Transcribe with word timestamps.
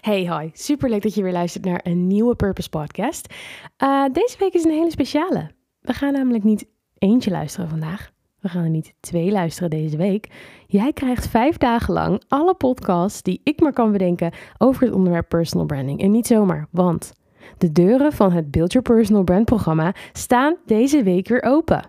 Hey, 0.00 0.28
hoi. 0.28 0.50
Super 0.52 0.90
leuk 0.90 1.02
dat 1.02 1.14
je 1.14 1.22
weer 1.22 1.32
luistert 1.32 1.64
naar 1.64 1.80
een 1.82 2.06
nieuwe 2.06 2.34
Purpose 2.34 2.68
Podcast. 2.68 3.34
Uh, 3.82 4.04
deze 4.12 4.36
week 4.38 4.52
is 4.54 4.64
een 4.64 4.70
hele 4.70 4.90
speciale. 4.90 5.50
We 5.80 5.92
gaan 5.92 6.12
namelijk 6.12 6.44
niet 6.44 6.66
eentje 6.98 7.30
luisteren 7.30 7.68
vandaag. 7.68 8.10
We 8.38 8.48
gaan 8.48 8.64
er 8.64 8.70
niet 8.70 8.94
twee 9.00 9.30
luisteren 9.30 9.70
deze 9.70 9.96
week. 9.96 10.28
Jij 10.66 10.92
krijgt 10.92 11.28
vijf 11.28 11.56
dagen 11.56 11.94
lang 11.94 12.22
alle 12.28 12.54
podcasts 12.54 13.22
die 13.22 13.40
ik 13.44 13.60
maar 13.60 13.72
kan 13.72 13.92
bedenken 13.92 14.32
over 14.58 14.84
het 14.84 14.94
onderwerp 14.94 15.28
personal 15.28 15.66
branding. 15.66 16.00
En 16.00 16.10
niet 16.10 16.26
zomaar, 16.26 16.66
want 16.70 17.12
de 17.58 17.72
deuren 17.72 18.12
van 18.12 18.32
het 18.32 18.50
Build 18.50 18.72
Your 18.72 18.88
Personal 18.88 19.24
Brand 19.24 19.44
programma 19.44 19.94
staan 20.12 20.56
deze 20.66 21.02
week 21.02 21.28
weer 21.28 21.42
open. 21.42 21.84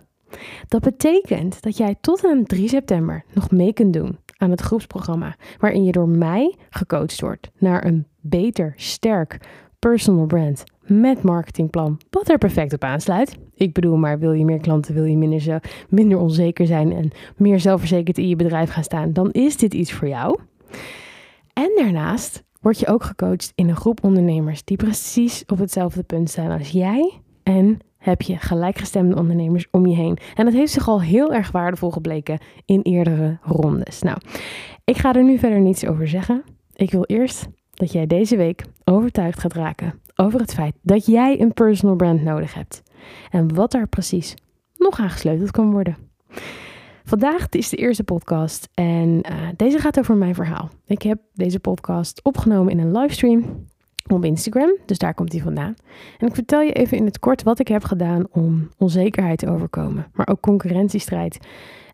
Dat 0.68 0.80
betekent 0.80 1.62
dat 1.62 1.76
jij 1.76 1.96
tot 2.00 2.24
aan 2.24 2.44
3 2.44 2.68
september 2.68 3.24
nog 3.34 3.50
mee 3.50 3.72
kunt 3.72 3.92
doen 3.92 4.18
aan 4.42 4.50
het 4.50 4.60
groepsprogramma, 4.60 5.36
waarin 5.58 5.84
je 5.84 5.92
door 5.92 6.08
mij 6.08 6.54
gecoacht 6.70 7.20
wordt 7.20 7.50
naar 7.58 7.84
een 7.84 8.06
beter, 8.20 8.72
sterk 8.76 9.38
personal 9.78 10.26
brand 10.26 10.64
met 10.82 11.22
marketingplan, 11.22 12.00
wat 12.10 12.28
er 12.28 12.38
perfect 12.38 12.72
op 12.72 12.84
aansluit. 12.84 13.36
Ik 13.54 13.72
bedoel 13.72 13.96
maar, 13.96 14.18
wil 14.18 14.32
je 14.32 14.44
meer 14.44 14.60
klanten, 14.60 14.94
wil 14.94 15.04
je 15.04 15.16
minder, 15.16 15.40
zo, 15.40 15.58
minder 15.88 16.18
onzeker 16.18 16.66
zijn 16.66 16.92
en 16.92 17.10
meer 17.36 17.60
zelfverzekerd 17.60 18.18
in 18.18 18.28
je 18.28 18.36
bedrijf 18.36 18.70
gaan 18.70 18.84
staan, 18.84 19.12
dan 19.12 19.30
is 19.30 19.56
dit 19.56 19.74
iets 19.74 19.92
voor 19.92 20.08
jou. 20.08 20.38
En 21.52 21.72
daarnaast 21.76 22.44
word 22.60 22.78
je 22.78 22.86
ook 22.86 23.04
gecoacht 23.04 23.52
in 23.54 23.68
een 23.68 23.76
groep 23.76 24.04
ondernemers 24.04 24.64
die 24.64 24.76
precies 24.76 25.44
op 25.46 25.58
hetzelfde 25.58 26.02
punt 26.02 26.30
staan 26.30 26.58
als 26.58 26.68
jij 26.68 27.20
en 27.42 27.78
heb 28.02 28.22
je 28.22 28.36
gelijkgestemde 28.36 29.16
ondernemers 29.16 29.66
om 29.70 29.86
je 29.86 29.94
heen. 29.94 30.18
En 30.34 30.44
dat 30.44 30.54
heeft 30.54 30.72
zich 30.72 30.88
al 30.88 31.02
heel 31.02 31.32
erg 31.32 31.50
waardevol 31.50 31.90
gebleken 31.90 32.38
in 32.64 32.80
eerdere 32.82 33.38
rondes. 33.42 34.02
Nou, 34.02 34.18
ik 34.84 34.96
ga 34.96 35.14
er 35.14 35.24
nu 35.24 35.38
verder 35.38 35.60
niets 35.60 35.86
over 35.86 36.08
zeggen. 36.08 36.42
Ik 36.74 36.90
wil 36.90 37.04
eerst 37.04 37.48
dat 37.70 37.92
jij 37.92 38.06
deze 38.06 38.36
week 38.36 38.64
overtuigd 38.84 39.38
gaat 39.40 39.52
raken 39.52 40.00
over 40.16 40.40
het 40.40 40.54
feit 40.54 40.74
dat 40.82 41.06
jij 41.06 41.40
een 41.40 41.52
personal 41.52 41.96
brand 41.96 42.22
nodig 42.22 42.54
hebt. 42.54 42.82
En 43.30 43.54
wat 43.54 43.70
daar 43.70 43.88
precies 43.88 44.34
nog 44.76 44.98
aan 44.98 45.10
gesleuteld 45.10 45.50
kan 45.50 45.70
worden. 45.70 45.96
Vandaag 47.04 47.48
is 47.48 47.68
de 47.68 47.76
eerste 47.76 48.04
podcast 48.04 48.68
en 48.74 49.08
uh, 49.08 49.48
deze 49.56 49.78
gaat 49.78 49.98
over 49.98 50.16
mijn 50.16 50.34
verhaal. 50.34 50.70
Ik 50.86 51.02
heb 51.02 51.20
deze 51.34 51.60
podcast 51.60 52.20
opgenomen 52.22 52.72
in 52.72 52.78
een 52.78 52.92
livestream 52.92 53.66
op 54.06 54.24
Instagram. 54.24 54.76
Dus 54.86 54.98
daar 54.98 55.14
komt 55.14 55.32
hij 55.32 55.40
vandaan. 55.40 55.74
En 56.18 56.26
ik 56.26 56.34
vertel 56.34 56.60
je 56.60 56.72
even 56.72 56.96
in 56.96 57.04
het 57.04 57.18
kort 57.18 57.42
wat 57.42 57.58
ik 57.58 57.68
heb 57.68 57.84
gedaan 57.84 58.26
om 58.30 58.68
onzekerheid 58.78 59.38
te 59.38 59.48
overkomen, 59.48 60.06
maar 60.12 60.28
ook 60.28 60.40
concurrentiestrijd. 60.40 61.38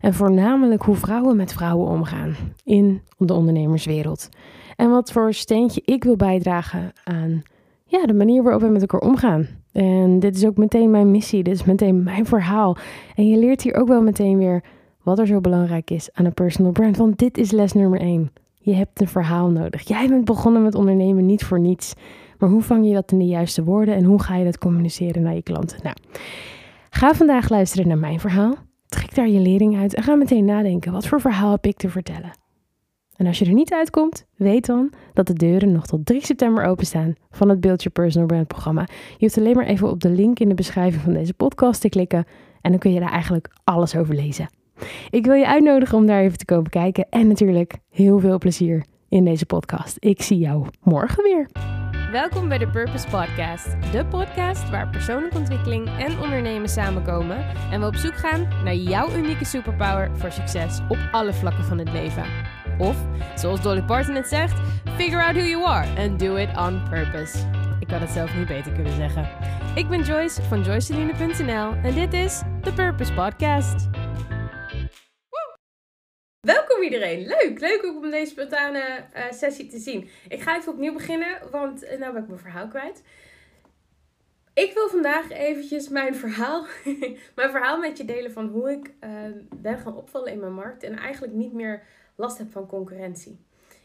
En 0.01 0.13
voornamelijk 0.13 0.81
hoe 0.83 0.95
vrouwen 0.95 1.35
met 1.35 1.53
vrouwen 1.53 1.87
omgaan 1.87 2.35
in 2.63 3.01
de 3.17 3.33
ondernemerswereld. 3.33 4.29
En 4.75 4.89
wat 4.89 5.11
voor 5.11 5.33
steentje 5.33 5.81
ik 5.85 6.03
wil 6.03 6.15
bijdragen 6.15 6.91
aan 7.03 7.43
ja, 7.85 8.05
de 8.05 8.13
manier 8.13 8.43
waarop 8.43 8.61
we 8.61 8.67
met 8.67 8.81
elkaar 8.81 9.09
omgaan. 9.09 9.47
En 9.71 10.19
dit 10.19 10.35
is 10.35 10.45
ook 10.45 10.57
meteen 10.57 10.91
mijn 10.91 11.11
missie, 11.11 11.43
dit 11.43 11.53
is 11.53 11.63
meteen 11.63 12.03
mijn 12.03 12.25
verhaal. 12.25 12.77
En 13.15 13.27
je 13.27 13.37
leert 13.37 13.61
hier 13.61 13.75
ook 13.75 13.87
wel 13.87 14.01
meteen 14.01 14.37
weer 14.37 14.63
wat 15.03 15.19
er 15.19 15.27
zo 15.27 15.41
belangrijk 15.41 15.91
is 15.91 16.09
aan 16.13 16.25
een 16.25 16.33
personal 16.33 16.71
brand. 16.71 16.97
Want 16.97 17.17
dit 17.17 17.37
is 17.37 17.51
les 17.51 17.73
nummer 17.73 17.99
1. 17.99 18.31
Je 18.61 18.73
hebt 18.73 19.01
een 19.01 19.07
verhaal 19.07 19.49
nodig. 19.49 19.87
Jij 19.87 20.07
bent 20.07 20.25
begonnen 20.25 20.63
met 20.63 20.75
ondernemen 20.75 21.25
niet 21.25 21.43
voor 21.43 21.59
niets. 21.59 21.93
Maar 22.37 22.49
hoe 22.49 22.61
vang 22.61 22.87
je 22.87 22.93
dat 22.93 23.11
in 23.11 23.17
de 23.19 23.25
juiste 23.25 23.63
woorden 23.63 23.95
en 23.95 24.03
hoe 24.03 24.21
ga 24.21 24.35
je 24.35 24.45
dat 24.45 24.57
communiceren 24.57 25.21
naar 25.21 25.35
je 25.35 25.43
klanten? 25.43 25.79
Nou, 25.83 25.95
ga 26.89 27.13
vandaag 27.13 27.49
luisteren 27.49 27.87
naar 27.87 27.97
mijn 27.97 28.19
verhaal. 28.19 28.55
Trek 28.87 29.15
daar 29.15 29.29
je 29.29 29.39
lering 29.39 29.77
uit 29.77 29.95
en 29.95 30.03
ga 30.03 30.15
meteen 30.15 30.45
nadenken: 30.45 30.91
wat 30.91 31.07
voor 31.07 31.21
verhaal 31.21 31.51
heb 31.51 31.65
ik 31.65 31.77
te 31.77 31.89
vertellen? 31.89 32.31
En 33.15 33.27
als 33.27 33.39
je 33.39 33.45
er 33.45 33.53
niet 33.53 33.73
uitkomt, 33.73 34.25
weet 34.35 34.65
dan 34.65 34.91
dat 35.13 35.27
de 35.27 35.33
deuren 35.33 35.71
nog 35.71 35.85
tot 35.85 36.05
3 36.05 36.25
september 36.25 36.65
openstaan 36.65 37.13
van 37.31 37.49
het 37.49 37.59
Build 37.59 37.83
Your 37.83 37.99
Personal 37.99 38.27
Brand 38.27 38.47
programma. 38.47 38.87
Je 38.91 39.17
hoeft 39.19 39.37
alleen 39.37 39.55
maar 39.55 39.65
even 39.65 39.89
op 39.89 39.99
de 39.99 40.09
link 40.09 40.39
in 40.39 40.49
de 40.49 40.55
beschrijving 40.55 41.01
van 41.01 41.13
deze 41.13 41.33
podcast 41.33 41.81
te 41.81 41.89
klikken 41.89 42.25
en 42.61 42.71
dan 42.71 42.79
kun 42.79 42.93
je 42.93 42.99
daar 42.99 43.11
eigenlijk 43.11 43.49
alles 43.63 43.95
over 43.95 44.15
lezen. 44.15 44.49
Ik 45.09 45.25
wil 45.25 45.33
je 45.33 45.47
uitnodigen 45.47 45.97
om 45.97 46.05
daar 46.05 46.21
even 46.21 46.37
te 46.37 46.45
komen 46.45 46.69
kijken. 46.69 47.07
En 47.09 47.27
natuurlijk 47.27 47.73
heel 47.89 48.19
veel 48.19 48.37
plezier 48.37 48.85
in 49.09 49.25
deze 49.25 49.45
podcast. 49.45 49.95
Ik 49.99 50.21
zie 50.21 50.37
jou 50.37 50.65
morgen 50.81 51.23
weer. 51.23 51.47
Welkom 52.11 52.47
bij 52.47 52.57
de 52.57 52.67
Purpose 52.67 53.07
Podcast. 53.07 53.91
De 53.91 54.05
podcast 54.05 54.69
waar 54.69 54.89
persoonlijke 54.89 55.37
ontwikkeling 55.37 55.87
en 55.99 56.19
ondernemen 56.19 56.69
samenkomen. 56.69 57.45
En 57.71 57.79
we 57.79 57.85
op 57.85 57.95
zoek 57.95 58.15
gaan 58.15 58.47
naar 58.63 58.75
jouw 58.75 59.15
unieke 59.15 59.45
superpower 59.45 60.17
voor 60.17 60.31
succes 60.31 60.79
op 60.89 60.97
alle 61.11 61.33
vlakken 61.33 61.63
van 61.63 61.77
het 61.77 61.91
leven. 61.91 62.23
Of, 62.77 63.05
zoals 63.35 63.61
Dolly 63.61 63.83
Parton 63.83 64.15
het 64.15 64.27
zegt, 64.27 64.59
figure 64.95 65.23
out 65.23 65.35
who 65.35 65.45
you 65.45 65.65
are 65.65 65.87
and 65.97 66.19
do 66.19 66.35
it 66.35 66.57
on 66.57 66.81
purpose. 66.89 67.37
Ik 67.79 67.89
had 67.89 67.99
het 67.99 68.09
zelf 68.09 68.37
niet 68.37 68.47
beter 68.47 68.71
kunnen 68.71 68.93
zeggen. 68.93 69.29
Ik 69.75 69.89
ben 69.89 70.01
Joyce 70.01 70.43
van 70.43 70.61
joyceline.nl 70.61 71.73
en 71.83 71.93
dit 71.93 72.13
is 72.13 72.41
de 72.61 72.73
Purpose 72.73 73.13
Podcast. 73.13 73.89
Iedereen. 76.83 77.25
Leuk, 77.25 77.59
leuk 77.59 77.85
ook 77.85 78.03
om 78.03 78.11
deze 78.11 78.31
spontane 78.31 79.05
uh, 79.15 79.31
sessie 79.31 79.67
te 79.67 79.79
zien. 79.79 80.09
Ik 80.27 80.41
ga 80.41 80.57
even 80.57 80.73
opnieuw 80.73 80.93
beginnen, 80.93 81.37
want 81.51 81.83
uh, 81.83 81.89
nou 81.89 82.13
ben 82.13 82.21
ik 82.21 82.27
mijn 82.27 82.39
verhaal 82.39 82.67
kwijt. 82.67 83.03
Ik 84.53 84.73
wil 84.73 84.89
vandaag 84.89 85.31
eventjes 85.31 85.89
mijn 85.89 86.15
verhaal, 86.15 86.65
mijn 87.35 87.51
verhaal 87.51 87.79
met 87.79 87.97
je 87.97 88.05
delen 88.05 88.31
van 88.31 88.47
hoe 88.47 88.71
ik 88.71 88.93
uh, 89.03 89.09
ben 89.55 89.77
gaan 89.77 89.95
opvallen 89.95 90.31
in 90.31 90.39
mijn 90.39 90.53
markt 90.53 90.83
en 90.83 90.97
eigenlijk 90.97 91.33
niet 91.33 91.53
meer 91.53 91.83
last 92.15 92.37
heb 92.37 92.51
van 92.51 92.67
concurrentie. 92.67 93.39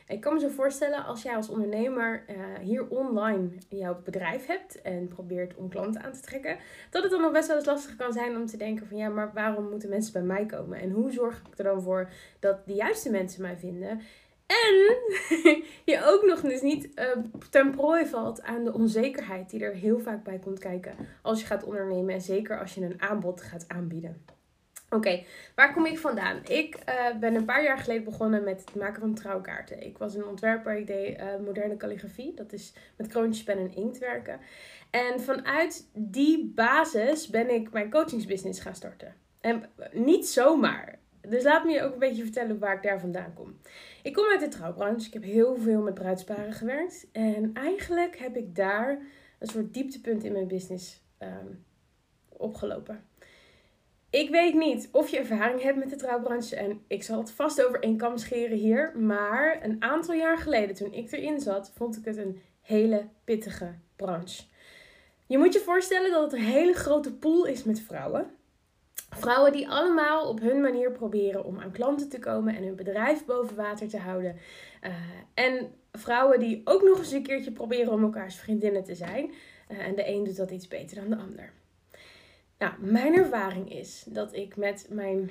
Ik 0.07 0.21
kan 0.21 0.35
me 0.35 0.41
zo 0.41 0.49
voorstellen 0.49 1.05
als 1.05 1.23
jij 1.23 1.37
als 1.37 1.49
ondernemer 1.49 2.25
uh, 2.29 2.37
hier 2.61 2.89
online 2.89 3.49
jouw 3.69 4.03
bedrijf 4.05 4.47
hebt 4.47 4.83
en 4.83 5.09
probeert 5.09 5.55
om 5.55 5.69
klanten 5.69 6.03
aan 6.03 6.13
te 6.13 6.21
trekken, 6.21 6.57
dat 6.91 7.03
het 7.03 7.13
dan 7.13 7.21
nog 7.21 7.33
best 7.33 7.47
wel 7.47 7.57
eens 7.57 7.67
lastig 7.67 7.97
kan 7.97 8.13
zijn 8.13 8.37
om 8.37 8.47
te 8.47 8.57
denken 8.57 8.87
van 8.87 8.97
ja, 8.97 9.09
maar 9.09 9.33
waarom 9.35 9.71
moeten 9.71 9.89
mensen 9.89 10.13
bij 10.13 10.23
mij 10.23 10.47
komen? 10.47 10.81
En 10.81 10.91
hoe 10.91 11.13
zorg 11.13 11.43
ik 11.51 11.59
er 11.59 11.65
dan 11.65 11.83
voor 11.83 12.11
dat 12.41 12.67
de 12.67 12.75
juiste 12.75 13.11
mensen 13.11 13.43
mij 13.43 13.57
vinden? 13.57 14.01
En 14.47 14.97
je 15.95 16.01
ook 16.05 16.25
nog 16.25 16.43
eens 16.43 16.63
niet 16.63 16.89
uh, 16.95 17.05
ten 17.51 17.71
prooi 17.71 18.07
valt 18.07 18.43
aan 18.43 18.65
de 18.65 18.73
onzekerheid 18.73 19.51
die 19.51 19.65
er 19.65 19.75
heel 19.75 19.99
vaak 19.99 20.25
bij 20.25 20.39
komt 20.39 20.59
kijken 20.59 20.95
als 21.23 21.41
je 21.41 21.47
gaat 21.47 21.65
ondernemen 21.65 22.15
en 22.15 22.21
zeker 22.21 22.61
als 22.61 22.75
je 22.75 22.85
een 22.85 23.03
aanbod 23.03 23.43
gaat 23.43 23.65
aanbieden. 23.69 24.25
Oké, 24.95 25.25
waar 25.55 25.73
kom 25.73 25.87
ik 25.87 25.99
vandaan? 25.99 26.41
Ik 26.49 26.79
uh, 26.89 27.19
ben 27.21 27.35
een 27.35 27.45
paar 27.45 27.63
jaar 27.63 27.79
geleden 27.79 28.05
begonnen 28.05 28.45
met 28.45 28.61
het 28.61 28.75
maken 28.75 29.01
van 29.01 29.15
trouwkaarten. 29.15 29.83
Ik 29.83 29.99
was 29.99 30.15
een 30.15 30.27
ontwerper, 30.27 30.77
ik 30.77 30.87
deed 30.87 31.21
uh, 31.21 31.27
moderne 31.45 31.77
calligrafie. 31.77 32.35
Dat 32.35 32.53
is 32.53 32.73
met 32.97 33.07
kroontjes, 33.07 33.45
pen 33.45 33.59
en 33.59 33.75
inkt 33.75 33.99
werken. 33.99 34.41
En 34.91 35.21
vanuit 35.21 35.89
die 35.93 36.53
basis 36.55 37.29
ben 37.29 37.55
ik 37.55 37.73
mijn 37.73 37.91
coachingsbusiness 37.91 38.61
gaan 38.61 38.75
starten. 38.75 39.15
En 39.41 39.65
niet 39.93 40.29
zomaar. 40.29 40.99
Dus 41.21 41.43
laat 41.43 41.65
me 41.65 41.73
je 41.73 41.83
ook 41.83 41.93
een 41.93 41.99
beetje 41.99 42.23
vertellen 42.23 42.59
waar 42.59 42.75
ik 42.75 42.83
daar 42.83 43.01
vandaan 43.01 43.35
kom. 43.35 43.59
Ik 44.03 44.13
kom 44.13 44.31
uit 44.31 44.41
de 44.41 44.49
trouwbranche. 44.49 45.07
Ik 45.07 45.13
heb 45.13 45.23
heel 45.23 45.57
veel 45.57 45.83
met 45.83 45.95
bruidsparen 45.95 46.53
gewerkt. 46.53 47.07
En 47.13 47.51
eigenlijk 47.55 48.19
heb 48.19 48.37
ik 48.37 48.57
daar 48.57 48.99
een 49.39 49.49
soort 49.49 49.75
dieptepunt 49.75 50.25
in 50.25 50.33
mijn 50.33 50.49
business 50.49 51.03
um, 51.19 51.65
opgelopen. 52.29 53.05
Ik 54.15 54.31
weet 54.31 54.55
niet 54.55 54.89
of 54.93 55.09
je 55.09 55.19
ervaring 55.19 55.63
hebt 55.63 55.79
met 55.79 55.91
de 55.91 55.97
trouwbranche 55.97 56.57
en 56.57 56.81
ik 56.87 57.03
zal 57.03 57.19
het 57.19 57.31
vast 57.31 57.65
over 57.65 57.81
één 57.81 57.97
kam 57.97 58.19
scheren 58.19 58.57
hier. 58.57 58.99
Maar 58.99 59.59
een 59.63 59.83
aantal 59.83 60.15
jaar 60.15 60.39
geleden, 60.39 60.75
toen 60.75 60.93
ik 60.93 61.13
erin 61.13 61.41
zat, 61.41 61.73
vond 61.75 61.97
ik 61.97 62.05
het 62.05 62.17
een 62.17 62.43
hele 62.61 63.09
pittige 63.25 63.75
branche. 63.97 64.43
Je 65.27 65.39
moet 65.39 65.53
je 65.53 65.61
voorstellen 65.61 66.11
dat 66.11 66.23
het 66.23 66.33
een 66.33 66.47
hele 66.47 66.73
grote 66.73 67.15
pool 67.15 67.45
is 67.45 67.65
met 67.65 67.81
vrouwen. 67.81 68.27
Vrouwen 69.11 69.53
die 69.53 69.69
allemaal 69.69 70.29
op 70.29 70.41
hun 70.41 70.61
manier 70.61 70.93
proberen 70.93 71.45
om 71.45 71.61
aan 71.61 71.73
klanten 71.73 72.09
te 72.09 72.19
komen 72.19 72.57
en 72.57 72.65
hun 72.65 72.77
bedrijf 72.77 73.25
boven 73.25 73.57
water 73.57 73.89
te 73.89 73.99
houden. 73.99 74.37
Uh, 74.83 74.93
en 75.35 75.73
vrouwen 75.93 76.41
die 76.41 76.61
ook 76.65 76.83
nog 76.83 76.99
eens 76.99 77.13
een 77.13 77.23
keertje 77.23 77.53
proberen 77.53 77.93
om 77.93 78.03
elkaars 78.03 78.37
vriendinnen 78.37 78.85
te 78.85 78.95
zijn. 78.95 79.33
Uh, 79.71 79.87
en 79.87 79.95
de 79.95 80.09
een 80.09 80.25
doet 80.25 80.37
dat 80.37 80.51
iets 80.51 80.69
beter 80.69 80.97
dan 80.97 81.11
de 81.11 81.17
ander. 81.17 81.53
Nou, 82.59 82.73
mijn 82.79 83.15
ervaring 83.15 83.73
is 83.73 84.05
dat 84.09 84.35
ik 84.35 84.57
met 84.57 84.87
mijn 84.91 85.31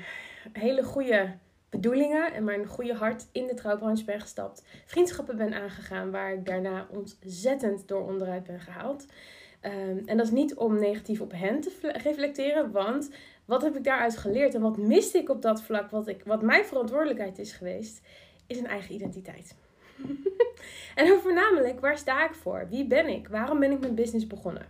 hele 0.54 0.84
goede 0.84 1.38
bedoelingen 1.70 2.34
en 2.34 2.44
mijn 2.44 2.66
goede 2.66 2.94
hart 2.94 3.28
in 3.32 3.48
de 3.48 3.54
trouwbranche 3.54 4.06
ben 4.06 4.22
gestapt. 4.22 4.66
Vriendschappen 4.86 5.38
ben 5.38 5.54
aangegaan 5.54 6.12
waar 6.12 6.34
ik 6.34 6.46
daarna 6.46 6.88
ontzettend 6.90 7.88
door 7.88 8.08
onderuit 8.08 8.44
ben 8.44 8.60
gehaald. 8.60 9.06
Um, 9.66 10.02
en 10.06 10.18
dat 10.18 10.26
is 10.26 10.32
niet 10.32 10.56
om 10.56 10.80
negatief 10.80 11.22
op 11.22 11.32
hen 11.32 11.62
te 11.62 11.92
reflecteren, 12.04 12.72
want 12.72 13.10
wat 13.46 13.62
heb 13.62 13.76
ik 13.76 13.84
daaruit 13.84 14.18
geleerd 14.18 14.56
en 14.56 14.62
wat 14.62 14.78
miste 14.78 15.18
ik 15.18 15.30
op 15.30 15.42
dat 15.42 15.64
vlak, 15.64 15.92
wat, 15.92 16.08
ik, 16.08 16.24
wat 16.26 16.42
mijn 16.42 16.66
verantwoordelijkheid 16.66 17.40
is 17.40 17.52
geweest, 17.52 18.02
is 18.48 18.58
een 18.58 18.68
eigen 18.68 18.96
identiteit. 18.96 19.56
en 20.96 21.08
dan 21.08 21.20
voornamelijk, 21.20 21.80
waar 21.80 21.98
sta 21.98 22.26
ik 22.26 22.34
voor? 22.34 22.68
Wie 22.70 22.88
ben 22.88 23.08
ik? 23.08 23.28
Waarom 23.28 23.60
ben 23.60 23.72
ik 23.72 23.80
mijn 23.80 23.96
business 23.96 24.28
begonnen? 24.28 24.66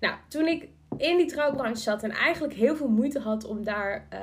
Nou, 0.00 0.16
toen 0.28 0.46
ik 0.46 0.68
in 0.96 1.16
die 1.16 1.26
trouwbranche 1.26 1.82
zat 1.82 2.02
en 2.02 2.10
eigenlijk 2.10 2.54
heel 2.54 2.76
veel 2.76 2.88
moeite 2.88 3.18
had 3.18 3.44
om 3.44 3.64
daar 3.64 4.08
uh, 4.12 4.18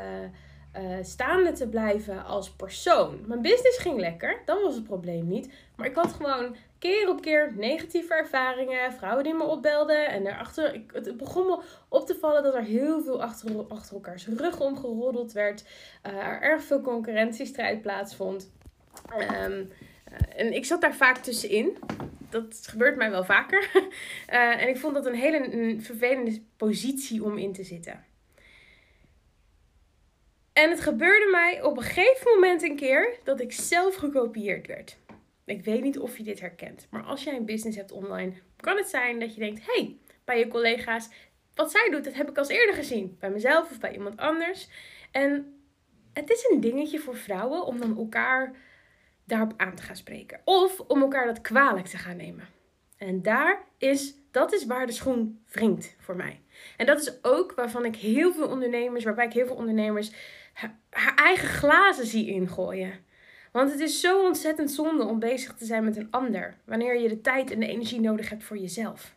uh, 0.83 0.97
staande 1.01 1.51
te 1.51 1.67
blijven 1.67 2.25
als 2.25 2.51
persoon. 2.51 3.19
Mijn 3.25 3.41
business 3.41 3.77
ging 3.77 3.99
lekker, 3.99 4.41
dat 4.45 4.61
was 4.61 4.75
het 4.75 4.83
probleem 4.83 5.27
niet. 5.27 5.53
Maar 5.75 5.87
ik 5.87 5.95
had 5.95 6.13
gewoon 6.13 6.55
keer 6.79 7.09
op 7.09 7.21
keer 7.21 7.53
negatieve 7.55 8.13
ervaringen. 8.13 8.93
Vrouwen 8.93 9.23
die 9.23 9.33
me 9.33 9.43
opbelden. 9.43 10.09
En 10.09 10.23
daarachter, 10.23 10.73
ik, 10.73 10.91
het 10.93 11.17
begon 11.17 11.45
me 11.45 11.61
op 11.87 12.05
te 12.05 12.15
vallen 12.15 12.43
dat 12.43 12.53
er 12.53 12.63
heel 12.63 13.01
veel 13.01 13.21
achter, 13.21 13.65
achter 13.67 13.95
elkaars 13.95 14.27
rug 14.27 14.59
omgeroddeld 14.59 15.31
werd. 15.31 15.63
Uh, 16.07 16.27
er 16.27 16.41
erg 16.41 16.63
veel 16.63 16.81
concurrentiestrijd 16.81 17.81
plaatsvond. 17.81 18.51
Um, 19.43 19.71
en 20.35 20.53
ik 20.53 20.65
zat 20.65 20.81
daar 20.81 20.95
vaak 20.95 21.17
tussenin. 21.17 21.77
Dat 22.31 22.67
gebeurt 22.67 22.95
mij 22.95 23.09
wel 23.09 23.23
vaker. 23.23 23.69
Uh, 23.73 24.61
en 24.61 24.67
ik 24.67 24.77
vond 24.77 24.93
dat 24.93 25.05
een 25.05 25.15
hele 25.15 25.75
vervelende 25.79 26.41
positie 26.57 27.23
om 27.23 27.37
in 27.37 27.53
te 27.53 27.63
zitten. 27.63 28.05
En 30.53 30.69
het 30.69 30.81
gebeurde 30.81 31.29
mij 31.31 31.63
op 31.63 31.77
een 31.77 31.83
gegeven 31.83 32.31
moment 32.31 32.63
een 32.63 32.75
keer 32.75 33.17
dat 33.23 33.41
ik 33.41 33.51
zelf 33.51 33.95
gekopieerd 33.95 34.67
werd. 34.67 34.97
Ik 35.45 35.63
weet 35.63 35.81
niet 35.81 35.99
of 35.99 36.17
je 36.17 36.23
dit 36.23 36.39
herkent, 36.39 36.87
maar 36.89 37.03
als 37.03 37.23
jij 37.23 37.35
een 37.35 37.45
business 37.45 37.77
hebt 37.77 37.91
online, 37.91 38.33
kan 38.57 38.77
het 38.77 38.87
zijn 38.87 39.19
dat 39.19 39.33
je 39.33 39.39
denkt: 39.39 39.61
hey, 39.65 39.97
bij 40.25 40.39
je 40.39 40.47
collega's, 40.47 41.09
wat 41.53 41.71
zij 41.71 41.89
doet, 41.91 42.03
dat 42.03 42.13
heb 42.13 42.29
ik 42.29 42.37
al 42.37 42.49
eerder 42.49 42.75
gezien. 42.75 43.17
Bij 43.19 43.29
mezelf 43.29 43.71
of 43.71 43.79
bij 43.79 43.93
iemand 43.93 44.17
anders. 44.17 44.67
En 45.11 45.61
het 46.13 46.29
is 46.29 46.47
een 46.51 46.59
dingetje 46.59 46.99
voor 46.99 47.15
vrouwen 47.15 47.65
om 47.65 47.79
dan 47.79 47.97
elkaar 47.97 48.55
daarop 49.25 49.53
aan 49.57 49.75
te 49.75 49.83
gaan 49.83 49.95
spreken. 49.95 50.41
Of 50.43 50.79
om 50.79 51.01
elkaar 51.01 51.25
dat 51.25 51.41
kwalijk 51.41 51.87
te 51.87 51.97
gaan 51.97 52.17
nemen. 52.17 52.47
En 52.97 53.21
daar 53.21 53.63
is, 53.77 54.15
dat 54.31 54.53
is 54.53 54.65
waar 54.65 54.85
de 54.85 54.91
schoen 54.91 55.43
wringt 55.51 55.95
voor 55.99 56.15
mij. 56.15 56.41
En 56.77 56.85
dat 56.85 57.01
is 57.01 57.23
ook 57.23 57.53
waarvan 57.55 57.85
ik 57.85 57.95
heel 57.95 58.33
veel 58.33 58.47
ondernemers, 58.47 59.03
waarbij 59.03 59.25
ik 59.25 59.33
heel 59.33 59.45
veel 59.45 59.55
ondernemers 59.55 60.11
haar, 60.53 61.15
eigen 61.15 61.47
glazen 61.47 62.05
zie 62.05 62.27
ingooien. 62.27 63.09
Want 63.51 63.71
het 63.71 63.79
is 63.79 63.99
zo 63.99 64.25
ontzettend 64.25 64.71
zonde 64.71 65.03
om 65.03 65.19
bezig 65.19 65.53
te 65.53 65.65
zijn 65.65 65.83
met 65.83 65.97
een 65.97 66.11
ander, 66.11 66.57
wanneer 66.65 66.99
je 66.99 67.09
de 67.09 67.21
tijd 67.21 67.51
en 67.51 67.59
de 67.59 67.67
energie 67.67 67.99
nodig 67.99 68.29
hebt 68.29 68.43
voor 68.43 68.57
jezelf. 68.57 69.15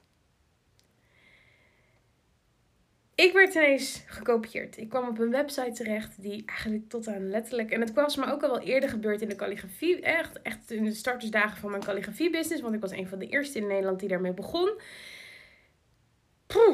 Ik 3.15 3.33
werd 3.33 3.55
ineens 3.55 4.03
gekopieerd. 4.07 4.77
Ik 4.77 4.89
kwam 4.89 5.09
op 5.09 5.19
een 5.19 5.31
website 5.31 5.73
terecht 5.73 6.23
die 6.23 6.43
eigenlijk 6.47 6.89
tot 6.89 7.09
aan 7.09 7.31
letterlijk. 7.31 7.71
En 7.71 7.81
het 7.81 7.93
was 7.93 8.17
me 8.17 8.33
ook 8.33 8.43
al 8.43 8.51
wel 8.51 8.61
eerder 8.61 8.89
gebeurd 8.89 9.21
in 9.21 9.29
de 9.29 9.35
calligrafie. 9.35 10.01
Echt, 10.01 10.43
echt 10.43 10.71
in 10.71 10.85
de 10.85 10.95
startersdagen 10.95 11.57
van 11.57 11.71
mijn 11.71 11.85
calligrafie-business. 11.85 12.63
Want 12.63 12.75
ik 12.75 12.81
was 12.81 12.91
een 12.91 13.09
van 13.09 13.19
de 13.19 13.29
eerste 13.29 13.59
in 13.59 13.67
Nederland 13.67 14.01
die 14.01 14.09
daarmee 14.09 14.33
begon. 14.33 14.81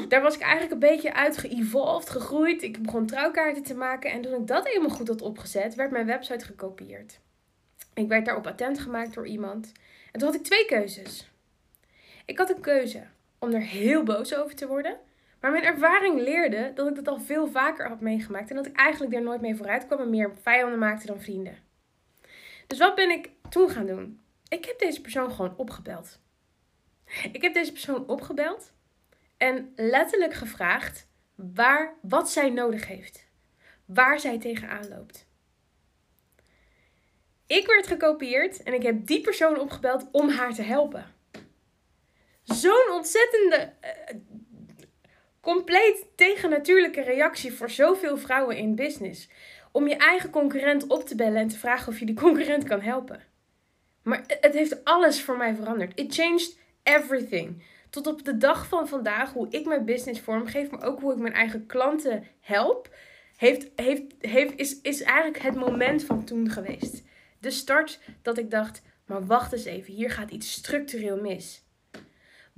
Daar 0.08 0.22
was 0.22 0.34
ik 0.34 0.40
eigenlijk 0.40 0.72
een 0.72 0.90
beetje 0.90 1.14
uit 1.14 1.36
geëvolved, 1.36 2.10
gegroeid. 2.10 2.62
Ik 2.62 2.82
begon 2.82 3.06
trouwkaarten 3.06 3.62
te 3.62 3.74
maken. 3.74 4.10
En 4.10 4.20
toen 4.20 4.40
ik 4.40 4.46
dat 4.46 4.66
eenmaal 4.66 4.90
goed 4.90 5.08
had 5.08 5.22
opgezet, 5.22 5.74
werd 5.74 5.90
mijn 5.90 6.06
website 6.06 6.44
gekopieerd. 6.44 7.20
Ik 7.94 8.08
werd 8.08 8.24
daarop 8.24 8.46
attent 8.46 8.78
gemaakt 8.78 9.14
door 9.14 9.26
iemand. 9.26 9.72
En 10.12 10.18
toen 10.18 10.28
had 10.28 10.38
ik 10.38 10.44
twee 10.44 10.64
keuzes. 10.64 11.30
Ik 12.24 12.38
had 12.38 12.50
een 12.50 12.60
keuze 12.60 13.02
om 13.38 13.52
er 13.52 13.62
heel 13.62 14.02
boos 14.02 14.34
over 14.34 14.54
te 14.54 14.66
worden. 14.66 14.98
Maar 15.40 15.50
mijn 15.50 15.64
ervaring 15.64 16.20
leerde 16.20 16.72
dat 16.74 16.88
ik 16.88 16.94
dat 16.94 17.08
al 17.08 17.20
veel 17.20 17.46
vaker 17.46 17.88
had 17.88 18.00
meegemaakt. 18.00 18.50
En 18.50 18.56
dat 18.56 18.66
ik 18.66 18.76
eigenlijk 18.76 19.14
er 19.14 19.22
nooit 19.22 19.40
mee 19.40 19.56
vooruit 19.56 19.86
kwam 19.86 20.00
en 20.00 20.10
meer 20.10 20.34
vijanden 20.42 20.78
maakte 20.78 21.06
dan 21.06 21.20
vrienden. 21.20 21.58
Dus 22.66 22.78
wat 22.78 22.94
ben 22.94 23.10
ik 23.10 23.30
toen 23.48 23.70
gaan 23.70 23.86
doen? 23.86 24.20
Ik 24.48 24.64
heb 24.64 24.78
deze 24.78 25.00
persoon 25.00 25.30
gewoon 25.30 25.56
opgebeld. 25.56 26.20
Ik 27.32 27.42
heb 27.42 27.54
deze 27.54 27.72
persoon 27.72 28.08
opgebeld 28.08 28.72
en 29.36 29.72
letterlijk 29.76 30.34
gevraagd 30.34 31.08
waar, 31.34 31.94
wat 32.02 32.30
zij 32.30 32.50
nodig 32.50 32.86
heeft. 32.86 33.26
Waar 33.84 34.20
zij 34.20 34.38
tegenaan 34.38 34.88
loopt. 34.88 35.26
Ik 37.46 37.66
werd 37.66 37.86
gekopieerd 37.86 38.62
en 38.62 38.74
ik 38.74 38.82
heb 38.82 39.06
die 39.06 39.20
persoon 39.20 39.58
opgebeld 39.58 40.08
om 40.12 40.28
haar 40.28 40.54
te 40.54 40.62
helpen. 40.62 41.14
Zo'n 42.42 42.90
ontzettende, 42.92 43.72
uh, 43.84 44.20
compleet 45.40 46.06
tegennatuurlijke 46.16 47.02
reactie 47.02 47.52
voor 47.52 47.70
zoveel 47.70 48.16
vrouwen 48.16 48.56
in 48.56 48.74
business. 48.74 49.28
Om 49.72 49.88
je 49.88 49.96
eigen 49.96 50.30
concurrent 50.30 50.86
op 50.86 51.06
te 51.06 51.14
bellen 51.14 51.40
en 51.40 51.48
te 51.48 51.58
vragen 51.58 51.92
of 51.92 51.98
je 51.98 52.06
die 52.06 52.14
concurrent 52.14 52.64
kan 52.64 52.80
helpen. 52.80 53.20
Maar 54.02 54.24
het 54.40 54.52
heeft 54.52 54.84
alles 54.84 55.22
voor 55.22 55.36
mij 55.36 55.54
veranderd. 55.54 55.98
It 56.00 56.14
changed 56.14 56.58
everything. 56.82 57.62
Tot 57.90 58.06
op 58.06 58.24
de 58.24 58.36
dag 58.36 58.68
van 58.68 58.88
vandaag, 58.88 59.32
hoe 59.32 59.46
ik 59.50 59.66
mijn 59.66 59.84
business 59.84 60.20
vormgeef, 60.20 60.70
maar 60.70 60.82
ook 60.82 61.00
hoe 61.00 61.12
ik 61.12 61.18
mijn 61.18 61.34
eigen 61.34 61.66
klanten 61.66 62.24
help, 62.40 62.94
heeft, 63.36 63.68
heeft, 63.74 64.02
heeft, 64.18 64.56
is, 64.56 64.80
is 64.80 65.02
eigenlijk 65.02 65.42
het 65.42 65.54
moment 65.54 66.04
van 66.04 66.24
toen 66.24 66.50
geweest. 66.50 67.02
De 67.38 67.50
start 67.50 68.00
dat 68.22 68.38
ik 68.38 68.50
dacht, 68.50 68.82
maar 69.06 69.26
wacht 69.26 69.52
eens 69.52 69.64
even, 69.64 69.94
hier 69.94 70.10
gaat 70.10 70.30
iets 70.30 70.52
structureel 70.52 71.20
mis. 71.20 71.64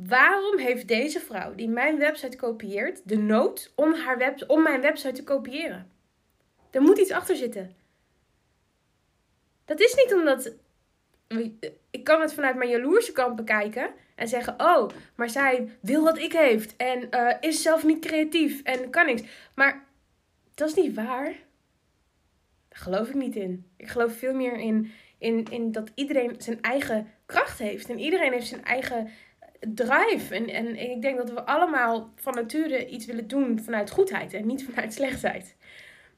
Waarom 0.07 0.59
heeft 0.59 0.89
deze 0.89 1.21
vrouw 1.21 1.55
die 1.55 1.69
mijn 1.69 1.99
website 1.99 2.37
kopieert 2.37 3.01
de 3.05 3.17
nood 3.17 3.73
om, 3.75 3.95
haar 3.95 4.19
web, 4.19 4.45
om 4.47 4.63
mijn 4.63 4.81
website 4.81 5.13
te 5.13 5.25
kopiëren? 5.25 5.91
Er 6.71 6.83
moet 6.83 6.99
iets 6.99 7.11
achter 7.11 7.37
zitten. 7.37 7.77
Dat 9.65 9.81
is 9.81 9.95
niet 9.95 10.15
omdat. 10.15 10.53
Ik 11.91 12.05
kan 12.05 12.21
het 12.21 12.35
vanuit 12.35 12.57
mijn 12.57 12.71
jaloerse 12.71 13.13
kant 13.13 13.37
bekijken 13.37 13.91
en 14.15 14.29
zeggen: 14.29 14.55
Oh, 14.61 14.89
maar 15.15 15.31
zij 15.31 15.69
wil 15.81 16.05
wat 16.05 16.19
ik 16.19 16.33
heeft 16.33 16.77
en 16.77 17.09
uh, 17.11 17.35
is 17.41 17.63
zelf 17.63 17.85
niet 17.85 18.05
creatief 18.07 18.63
en 18.63 18.91
kan 18.91 19.07
niks. 19.07 19.23
Maar 19.55 19.85
dat 20.55 20.69
is 20.69 20.75
niet 20.75 20.95
waar. 20.95 21.35
Daar 22.69 22.81
geloof 22.81 23.09
ik 23.09 23.15
niet 23.15 23.37
in. 23.37 23.71
Ik 23.77 23.89
geloof 23.89 24.17
veel 24.17 24.35
meer 24.35 24.57
in, 24.57 24.93
in, 25.19 25.45
in 25.51 25.73
dat 25.73 25.91
iedereen 25.95 26.35
zijn 26.39 26.63
eigen 26.63 27.11
kracht 27.27 27.59
heeft 27.59 27.89
en 27.89 27.99
iedereen 27.99 28.33
heeft 28.33 28.47
zijn 28.47 28.65
eigen 28.65 29.11
drive. 29.69 30.35
En, 30.35 30.49
en 30.49 30.91
ik 30.91 31.03
denk 31.03 31.17
dat 31.17 31.31
we 31.31 31.45
allemaal 31.45 32.13
van 32.17 32.35
nature 32.35 32.87
iets 32.89 33.07
willen 33.07 33.29
doen 33.29 33.61
vanuit 33.61 33.91
goedheid 33.91 34.33
en 34.33 34.47
niet 34.47 34.65
vanuit 34.65 34.93
slechtheid. 34.93 35.57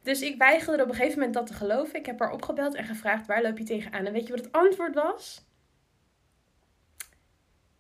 Dus 0.03 0.23
ik 0.23 0.39
weigerde 0.39 0.83
op 0.83 0.89
een 0.89 0.95
gegeven 0.95 1.19
moment 1.19 1.35
dat 1.35 1.47
te 1.47 1.55
geloven. 1.55 1.99
Ik 1.99 2.07
heb 2.07 2.19
haar 2.19 2.33
opgebeld 2.33 2.75
en 2.75 2.85
gevraagd: 2.85 3.27
waar 3.27 3.43
loop 3.43 3.59
je 3.59 3.65
tegenaan? 3.65 4.07
En 4.07 4.13
weet 4.13 4.27
je 4.27 4.35
wat 4.35 4.45
het 4.45 4.53
antwoord 4.53 4.95
was? 4.95 5.45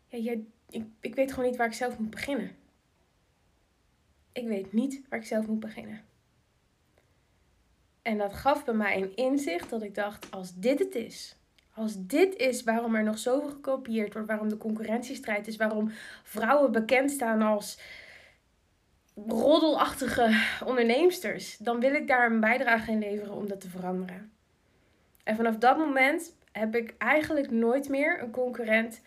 Ja, 0.07 0.19
jij, 0.19 0.45
ik, 0.69 0.87
ik 1.01 1.15
weet 1.15 1.33
gewoon 1.33 1.49
niet 1.49 1.59
waar 1.59 1.67
ik 1.67 1.73
zelf 1.73 1.99
moet 1.99 2.11
beginnen. 2.11 2.57
Ik 4.33 4.47
weet 4.47 4.73
niet 4.73 5.03
waar 5.09 5.19
ik 5.19 5.27
zelf 5.27 5.47
moet 5.47 5.61
beginnen. 5.61 6.05
En 8.03 8.19
dat 8.19 8.35
gaf 8.35 8.65
bij 8.65 8.75
mij 8.75 9.03
een 9.03 9.17
inzicht 9.17 9.71
dat 9.71 9.83
ik 9.83 9.95
dacht: 9.95 10.31
als 10.31 10.55
dit 10.55 10.79
het 10.79 10.95
is, 10.95 11.37
als 11.75 11.95
dit 12.07 12.37
is 12.37 12.63
waarom 12.63 12.95
er 12.95 13.03
nog 13.03 13.19
zoveel 13.19 13.49
gekopieerd 13.49 14.13
wordt, 14.13 14.29
waarom 14.29 14.49
de 14.49 14.57
concurrentiestrijd 14.57 15.47
is, 15.47 15.57
waarom 15.57 15.91
vrouwen 16.23 16.73
bekend 16.73 17.11
staan 17.11 17.43
als 17.43 17.79
roddelachtige 19.27 20.43
onderneemsters, 20.65 21.57
dan 21.57 21.81
wil 21.81 21.95
ik 21.95 22.07
daar 22.07 22.31
een 22.31 22.41
bijdrage 22.41 22.91
in 22.91 22.99
leveren 22.99 23.35
om 23.35 23.49
dat 23.49 23.61
te 23.61 23.69
veranderen. 23.69 24.33
En 25.25 25.37
vanaf 25.37 25.57
dat 25.57 25.77
moment 25.79 26.37
heb 26.53 26.77
ik 26.77 26.95
eigenlijk 26.99 27.51
nooit 27.51 27.89
meer 27.89 28.23
een 28.23 28.31
concurrent 28.31 29.01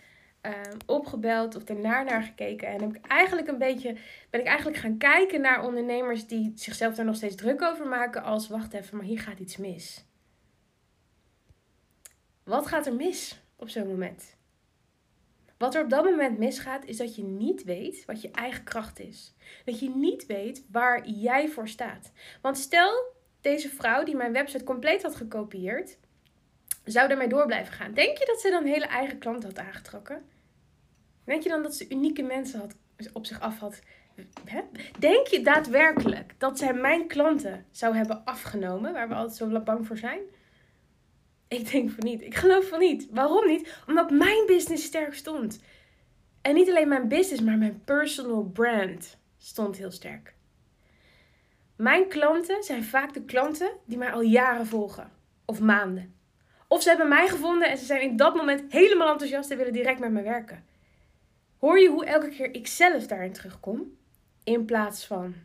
uh, 0.45 0.51
opgebeld 0.85 1.55
of 1.55 1.63
ernaar 1.63 2.05
naar 2.05 2.23
gekeken. 2.23 2.67
En 2.67 2.81
heb 2.81 2.95
ik 2.95 3.05
eigenlijk 3.05 3.47
een 3.47 3.57
beetje, 3.57 3.95
ben 4.29 4.39
ik 4.39 4.47
eigenlijk 4.47 4.77
gaan 4.77 4.97
kijken 4.97 5.41
naar 5.41 5.65
ondernemers 5.65 6.27
die 6.27 6.51
zichzelf 6.55 6.95
daar 6.95 7.05
nog 7.05 7.15
steeds 7.15 7.35
druk 7.35 7.61
over 7.61 7.87
maken 7.87 8.23
als 8.23 8.47
wacht 8.47 8.73
even, 8.73 8.97
maar 8.97 9.05
hier 9.05 9.19
gaat 9.19 9.39
iets 9.39 9.57
mis. 9.57 10.05
Wat 12.47 12.67
gaat 12.67 12.85
er 12.85 12.93
mis 12.93 13.39
op 13.55 13.69
zo'n 13.69 13.87
moment? 13.87 14.35
Wat 15.57 15.75
er 15.75 15.83
op 15.83 15.89
dat 15.89 16.03
moment 16.03 16.37
misgaat, 16.37 16.85
is 16.85 16.97
dat 16.97 17.15
je 17.15 17.23
niet 17.23 17.63
weet 17.63 18.05
wat 18.05 18.21
je 18.21 18.31
eigen 18.31 18.63
kracht 18.63 18.99
is. 18.99 19.33
Dat 19.65 19.79
je 19.79 19.89
niet 19.89 20.25
weet 20.25 20.65
waar 20.71 21.07
jij 21.07 21.49
voor 21.49 21.67
staat. 21.67 22.11
Want 22.41 22.57
stel, 22.57 23.13
deze 23.41 23.69
vrouw 23.69 24.03
die 24.03 24.15
mijn 24.15 24.33
website 24.33 24.63
compleet 24.63 25.03
had 25.03 25.15
gekopieerd, 25.15 25.97
zou 26.83 27.07
daarmee 27.07 27.27
door 27.27 27.45
blijven 27.45 27.73
gaan. 27.73 27.93
Denk 27.93 28.17
je 28.17 28.25
dat 28.25 28.41
ze 28.41 28.49
dan 28.49 28.65
hele 28.65 28.87
eigen 28.87 29.17
klanten 29.17 29.49
had 29.49 29.59
aangetrokken? 29.65 30.25
Denk 31.23 31.43
je 31.43 31.49
dan 31.49 31.63
dat 31.63 31.75
ze 31.75 31.89
unieke 31.89 32.23
mensen 32.23 32.59
had, 32.59 32.75
op 33.13 33.25
zich 33.25 33.39
af 33.39 33.59
had? 33.59 33.79
Denk 34.99 35.27
je 35.27 35.41
daadwerkelijk 35.41 36.33
dat 36.37 36.57
zij 36.57 36.73
mijn 36.73 37.07
klanten 37.07 37.65
zou 37.71 37.95
hebben 37.95 38.25
afgenomen, 38.25 38.93
waar 38.93 39.07
we 39.07 39.15
altijd 39.15 39.37
zo 39.37 39.59
bang 39.59 39.87
voor 39.87 39.97
zijn? 39.97 40.19
Ik 41.47 41.71
denk 41.71 41.89
van 41.89 42.03
niet. 42.03 42.21
Ik 42.21 42.35
geloof 42.35 42.67
van 42.67 42.79
niet. 42.79 43.07
Waarom 43.11 43.47
niet? 43.47 43.81
Omdat 43.87 44.11
mijn 44.11 44.45
business 44.45 44.85
sterk 44.85 45.13
stond. 45.13 45.59
En 46.41 46.53
niet 46.53 46.69
alleen 46.69 46.87
mijn 46.87 47.07
business, 47.07 47.41
maar 47.41 47.57
mijn 47.57 47.81
personal 47.83 48.43
brand 48.43 49.17
stond 49.37 49.77
heel 49.77 49.91
sterk. 49.91 50.35
Mijn 51.75 52.07
klanten 52.07 52.63
zijn 52.63 52.83
vaak 52.83 53.13
de 53.13 53.21
klanten 53.25 53.71
die 53.85 53.97
mij 53.97 54.11
al 54.11 54.21
jaren 54.21 54.65
volgen. 54.65 55.11
Of 55.45 55.59
maanden. 55.59 56.15
Of 56.67 56.81
ze 56.81 56.89
hebben 56.89 57.07
mij 57.07 57.27
gevonden 57.27 57.69
en 57.69 57.77
ze 57.77 57.85
zijn 57.85 58.01
in 58.01 58.15
dat 58.15 58.35
moment 58.35 58.71
helemaal 58.71 59.11
enthousiast 59.11 59.51
en 59.51 59.57
willen 59.57 59.73
direct 59.73 59.99
met 59.99 60.11
me 60.11 60.21
werken. 60.21 60.65
Hoor 61.57 61.79
je 61.79 61.89
hoe 61.89 62.05
elke 62.05 62.29
keer 62.29 62.53
ik 62.53 62.67
zelf 62.67 63.07
daarin 63.07 63.33
terugkom? 63.33 63.97
In 64.43 64.65
plaats 64.65 65.05
van 65.05 65.35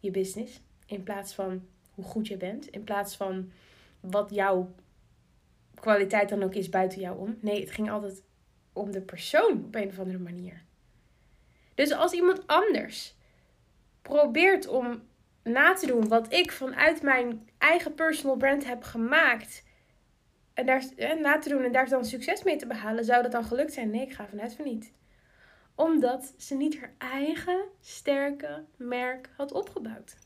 je 0.00 0.10
business. 0.10 0.60
In 0.86 1.02
plaats 1.02 1.34
van 1.34 1.66
hoe 1.94 2.04
goed 2.04 2.26
je 2.26 2.36
bent. 2.36 2.66
In 2.66 2.84
plaats 2.84 3.16
van 3.16 3.50
wat 4.10 4.30
jouw 4.30 4.74
kwaliteit 5.74 6.28
dan 6.28 6.42
ook 6.42 6.54
is 6.54 6.68
buiten 6.68 7.00
jou 7.00 7.18
om. 7.18 7.38
Nee, 7.40 7.60
het 7.60 7.70
ging 7.70 7.90
altijd 7.90 8.22
om 8.72 8.90
de 8.90 9.00
persoon 9.00 9.64
op 9.64 9.74
een 9.74 9.88
of 9.88 9.98
andere 9.98 10.18
manier. 10.18 10.62
Dus 11.74 11.92
als 11.92 12.12
iemand 12.12 12.46
anders 12.46 13.16
probeert 14.02 14.68
om 14.68 15.02
na 15.42 15.74
te 15.74 15.86
doen 15.86 16.08
wat 16.08 16.32
ik 16.32 16.52
vanuit 16.52 17.02
mijn 17.02 17.48
eigen 17.58 17.94
personal 17.94 18.36
brand 18.36 18.64
heb 18.64 18.82
gemaakt. 18.82 19.64
En 20.54 20.66
daar 20.66 20.84
na 21.20 21.38
te 21.38 21.48
doen 21.48 21.64
en 21.64 21.72
daar 21.72 21.88
dan 21.88 22.04
succes 22.04 22.42
mee 22.42 22.56
te 22.56 22.66
behalen, 22.66 23.04
zou 23.04 23.22
dat 23.22 23.32
dan 23.32 23.44
gelukt 23.44 23.72
zijn? 23.72 23.90
Nee, 23.90 24.02
ik 24.02 24.12
ga 24.12 24.26
vanuit 24.26 24.54
van 24.54 24.64
niet. 24.64 24.92
Omdat 25.74 26.34
ze 26.36 26.54
niet 26.54 26.80
haar 26.80 26.94
eigen 26.98 27.64
sterke 27.80 28.64
merk 28.76 29.30
had 29.36 29.52
opgebouwd. 29.52 30.16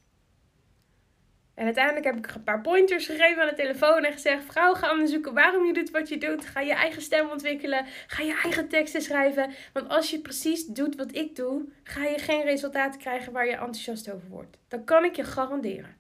En 1.61 1.67
uiteindelijk 1.67 2.05
heb 2.05 2.17
ik 2.17 2.35
een 2.35 2.43
paar 2.43 2.61
pointers 2.61 3.07
gegeven 3.07 3.43
aan 3.43 3.49
de 3.49 3.55
telefoon 3.55 4.05
en 4.05 4.13
gezegd: 4.13 4.45
Vrouw, 4.45 4.75
ga 4.75 4.91
onderzoeken 4.91 5.35
waarom 5.35 5.67
je 5.67 5.73
doet 5.73 5.91
wat 5.91 6.09
je 6.09 6.19
doet. 6.19 6.47
Ga 6.47 6.61
je 6.61 6.75
eigen 6.75 7.03
stem 7.03 7.31
ontwikkelen. 7.31 7.87
Ga 8.07 8.23
je 8.23 8.41
eigen 8.43 8.69
teksten 8.69 9.03
schrijven. 9.03 9.51
Want 9.73 9.89
als 9.89 10.11
je 10.11 10.21
precies 10.21 10.67
doet 10.67 10.97
wat 10.97 11.15
ik 11.15 11.37
doe, 11.37 11.65
ga 11.83 12.05
je 12.05 12.19
geen 12.19 12.43
resultaten 12.43 13.01
krijgen 13.01 13.33
waar 13.33 13.47
je 13.47 13.53
enthousiast 13.53 14.13
over 14.13 14.29
wordt. 14.29 14.59
Dat 14.69 14.85
kan 14.85 15.05
ik 15.05 15.17
je 15.17 15.25
garanderen. 15.25 15.97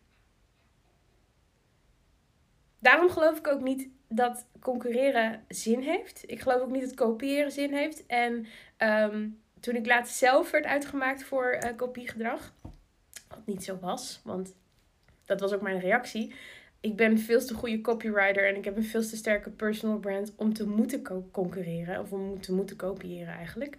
Daarom 2.79 3.11
geloof 3.11 3.39
ik 3.39 3.47
ook 3.47 3.61
niet 3.61 3.89
dat 4.09 4.47
concurreren 4.61 5.45
zin 5.49 5.81
heeft. 5.81 6.23
Ik 6.27 6.41
geloof 6.41 6.61
ook 6.61 6.71
niet 6.71 6.83
dat 6.83 6.95
kopiëren 6.95 7.53
zin 7.53 7.73
heeft. 7.73 8.07
En 8.07 8.47
ehm, 8.77 9.29
toen 9.61 9.77
ik 9.77 9.87
laatst 9.87 10.17
zelf 10.17 10.51
werd 10.51 10.65
uitgemaakt 10.65 11.25
voor 11.25 11.55
uh, 11.65 11.77
kopiegedrag, 11.77 12.55
wat 13.29 13.47
niet 13.47 13.65
zo 13.65 13.79
was, 13.81 14.21
want 14.25 14.59
dat 15.31 15.41
was 15.41 15.53
ook 15.53 15.63
mijn 15.63 15.81
reactie. 15.81 16.35
Ik 16.81 16.97
ben 16.97 17.19
veel 17.19 17.45
te 17.45 17.55
goede 17.55 17.81
copywriter 17.81 18.49
en 18.49 18.57
ik 18.57 18.65
heb 18.65 18.77
een 18.77 18.85
veel 18.85 19.01
te 19.01 19.17
sterke 19.17 19.51
personal 19.51 19.99
brand 19.99 20.33
om 20.37 20.53
te 20.55 20.67
moeten 20.67 21.03
concurreren. 21.31 22.01
Of 22.01 22.13
om 22.13 22.41
te 22.41 22.53
moeten 22.53 22.77
kopiëren 22.77 23.35
eigenlijk. 23.35 23.77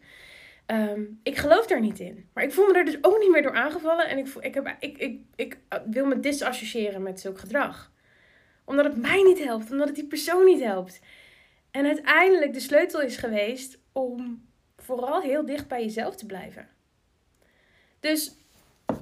Ehm, 0.66 1.02
ik 1.24 1.38
geloof 1.38 1.68
daar 1.68 1.82
niet 1.82 2.00
in. 2.00 2.30
Maar 2.34 2.44
ik 2.44 2.52
voel 2.52 2.68
me 2.68 2.78
er 2.78 2.86
dus 2.86 2.98
ook 3.02 3.20
niet 3.20 3.32
meer 3.32 3.42
door 3.42 3.56
aangevallen. 3.56 4.10
En 4.10 4.18
ik, 4.18 4.28
voel, 4.28 4.44
ik, 4.44 4.54
heb, 4.54 4.76
ik, 4.80 4.98
ik, 4.98 5.20
ik 5.36 5.58
wil 5.86 6.06
me 6.06 6.20
disassociëren 6.20 7.04
met 7.04 7.20
zulk 7.20 7.40
gedrag. 7.40 7.92
Omdat 8.64 8.86
het 8.86 8.98
mij 8.98 9.24
niet 9.24 9.44
helpt. 9.44 9.72
Omdat 9.72 9.88
het 9.88 9.96
die 9.96 10.08
persoon 10.08 10.46
niet 10.46 10.62
helpt. 10.64 11.00
En 11.72 11.86
uiteindelijk 11.86 12.54
de 12.54 12.60
sleutel 12.60 13.02
is 13.02 13.18
geweest 13.18 13.80
om 13.92 14.46
vooral 14.78 15.22
heel 15.22 15.46
dicht 15.46 15.68
bij 15.68 15.84
jezelf 15.84 16.16
te 16.16 16.26
blijven. 16.26 16.68
Dus 18.00 18.36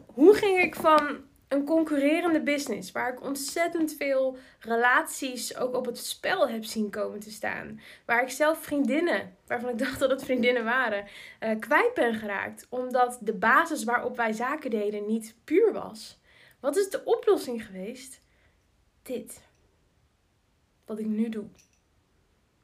hoe 0.05 0.33
ging 0.33 0.59
ik 0.59 0.75
van 0.75 1.17
een 1.49 1.65
concurrerende 1.65 2.41
business 2.41 2.91
waar 2.91 3.13
ik 3.13 3.21
ontzettend 3.21 3.93
veel 3.93 4.37
relaties 4.59 5.57
ook 5.57 5.75
op 5.75 5.85
het 5.85 5.97
spel 5.97 6.49
heb 6.49 6.63
zien 6.63 6.89
komen 6.89 7.19
te 7.19 7.31
staan. 7.31 7.79
Waar 8.05 8.21
ik 8.21 8.29
zelf 8.29 8.63
vriendinnen, 8.63 9.35
waarvan 9.47 9.69
ik 9.69 9.77
dacht 9.85 9.99
dat 9.99 10.09
het 10.09 10.23
vriendinnen 10.23 10.63
waren, 10.63 11.05
uh, 11.43 11.59
kwijt 11.59 11.93
ben 11.93 12.13
geraakt. 12.13 12.67
Omdat 12.69 13.17
de 13.21 13.33
basis 13.33 13.83
waarop 13.83 14.15
wij 14.15 14.31
zaken 14.31 14.69
deden 14.69 15.05
niet 15.05 15.35
puur 15.43 15.73
was. 15.73 16.19
Wat 16.59 16.77
is 16.77 16.89
de 16.89 17.05
oplossing 17.05 17.65
geweest? 17.65 18.21
Dit. 19.01 19.41
Wat 20.85 20.99
ik 20.99 21.05
nu 21.05 21.29
doe. 21.29 21.45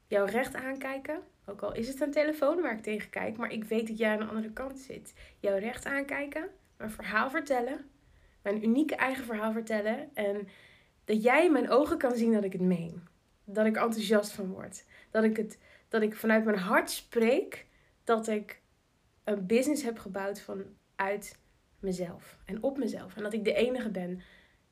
Jouw 0.07 0.25
recht 0.25 0.55
aankijken. 0.55 1.21
Ook 1.45 1.61
al 1.61 1.73
is 1.73 1.87
het 1.87 2.01
een 2.01 2.11
telefoon 2.11 2.61
waar 2.61 2.73
ik 2.73 2.83
tegen 2.83 3.09
kijk, 3.09 3.37
maar 3.37 3.51
ik 3.51 3.63
weet 3.63 3.87
dat 3.87 3.97
jij 3.97 4.11
aan 4.11 4.19
de 4.19 4.25
andere 4.25 4.51
kant 4.53 4.79
zit. 4.79 5.13
Jouw 5.39 5.57
recht 5.57 5.85
aankijken, 5.85 6.49
een 6.77 6.91
verhaal 6.91 7.29
vertellen 7.29 7.89
mijn 8.45 8.63
unieke 8.63 8.95
eigen 8.95 9.25
verhaal 9.25 9.51
vertellen. 9.51 10.09
En 10.13 10.47
dat 11.05 11.23
jij 11.23 11.45
in 11.45 11.51
mijn 11.51 11.69
ogen 11.69 11.97
kan 11.97 12.15
zien 12.15 12.33
dat 12.33 12.43
ik 12.43 12.51
het 12.51 12.61
meen. 12.61 13.07
Dat 13.43 13.65
ik 13.65 13.75
enthousiast 13.75 14.31
van 14.31 14.47
word. 14.47 14.85
Dat 15.11 15.23
ik, 15.23 15.37
het, 15.37 15.57
dat 15.89 16.01
ik 16.01 16.15
vanuit 16.15 16.45
mijn 16.45 16.57
hart 16.57 16.89
spreek 16.89 17.65
dat 18.03 18.27
ik 18.27 18.61
een 19.23 19.45
business 19.45 19.83
heb 19.83 19.97
gebouwd 19.97 20.41
vanuit 20.41 21.39
mezelf 21.79 22.37
en 22.45 22.63
op 22.63 22.77
mezelf. 22.77 23.15
En 23.15 23.23
dat 23.23 23.33
ik 23.33 23.43
de 23.43 23.53
enige 23.53 23.89
ben 23.89 24.21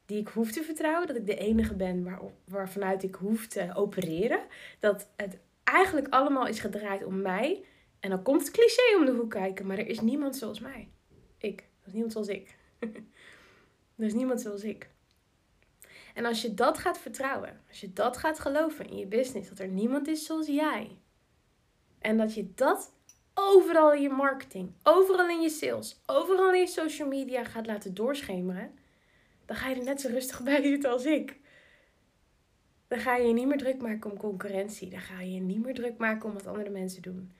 die 0.06 0.20
ik 0.20 0.28
hoef 0.28 0.52
te 0.52 0.64
vertrouwen. 0.64 1.08
Dat 1.08 1.16
ik 1.16 1.26
de 1.26 1.38
enige 1.38 1.76
ben 1.76 2.04
waar, 2.04 2.22
waarvanuit 2.46 3.04
ik 3.04 3.16
hoef 3.16 3.48
te 3.48 3.76
opereren. 3.76 4.40
Dat 4.80 5.10
het 5.16 5.40
eigenlijk 5.64 6.08
allemaal 6.08 6.48
is 6.48 6.60
gedraaid 6.60 7.04
om 7.04 7.22
mij. 7.22 7.64
En 8.00 8.10
dan 8.10 8.22
komt 8.24 8.42
het 8.42 8.52
cliché 8.52 8.96
om 8.98 9.06
de 9.06 9.12
hoek 9.12 9.30
kijken, 9.30 9.66
maar 9.66 9.78
er 9.78 9.88
is 9.88 10.02
niemand 10.02 10.36
zoals 10.36 10.60
mij. 10.60 10.88
Ik. 11.38 11.60
Er 11.60 11.88
is 11.88 11.94
niemand 11.94 12.12
zoals 12.12 12.28
ik. 12.28 12.56
Er 14.04 14.10
is 14.10 14.16
niemand 14.16 14.42
zoals 14.42 14.64
ik. 14.64 14.90
En 16.14 16.26
als 16.26 16.42
je 16.42 16.54
dat 16.54 16.78
gaat 16.78 16.98
vertrouwen, 16.98 17.62
als 17.70 17.82
je 17.82 17.94
dat 17.94 18.18
gaat 18.18 18.40
geloven 18.40 18.90
in 18.90 18.98
je 18.98 19.06
business, 19.06 19.50
dat 19.50 19.60
er 19.60 19.68
niemand 19.68 20.08
is 20.08 20.26
zoals 20.26 20.48
jij. 20.48 20.98
En 22.00 22.18
dat 22.18 22.34
je 22.34 22.54
dat 22.56 22.94
overal 23.34 23.94
in 23.94 24.02
je 24.02 24.10
marketing, 24.10 24.72
overal 24.84 25.30
in 25.30 25.42
je 25.42 25.50
sales, 25.50 26.02
overal 26.06 26.54
in 26.54 26.60
je 26.60 26.68
social 26.68 27.08
media 27.08 27.44
gaat 27.44 27.66
laten 27.66 27.94
doorschemeren, 27.94 28.72
dan 29.46 29.56
ga 29.56 29.70
je 29.70 29.76
er 29.76 29.84
net 29.84 30.02
zo 30.02 30.08
rustig 30.08 30.44
bij 30.50 30.62
zitten 30.62 30.92
als 30.92 31.06
ik. 31.06 31.40
Dan 32.88 33.00
ga 33.00 33.16
je 33.16 33.28
je 33.28 33.34
niet 33.34 33.48
meer 33.48 33.58
druk 33.58 33.82
maken 33.82 34.12
om 34.12 34.18
concurrentie. 34.18 34.90
Dan 34.90 35.02
ga 35.02 35.22
je 35.22 35.34
je 35.34 35.40
niet 35.40 35.64
meer 35.64 35.74
druk 35.74 35.98
maken 35.98 36.30
om 36.30 36.34
wat 36.34 36.48
andere 36.48 36.70
mensen 36.70 37.02
doen 37.02 37.32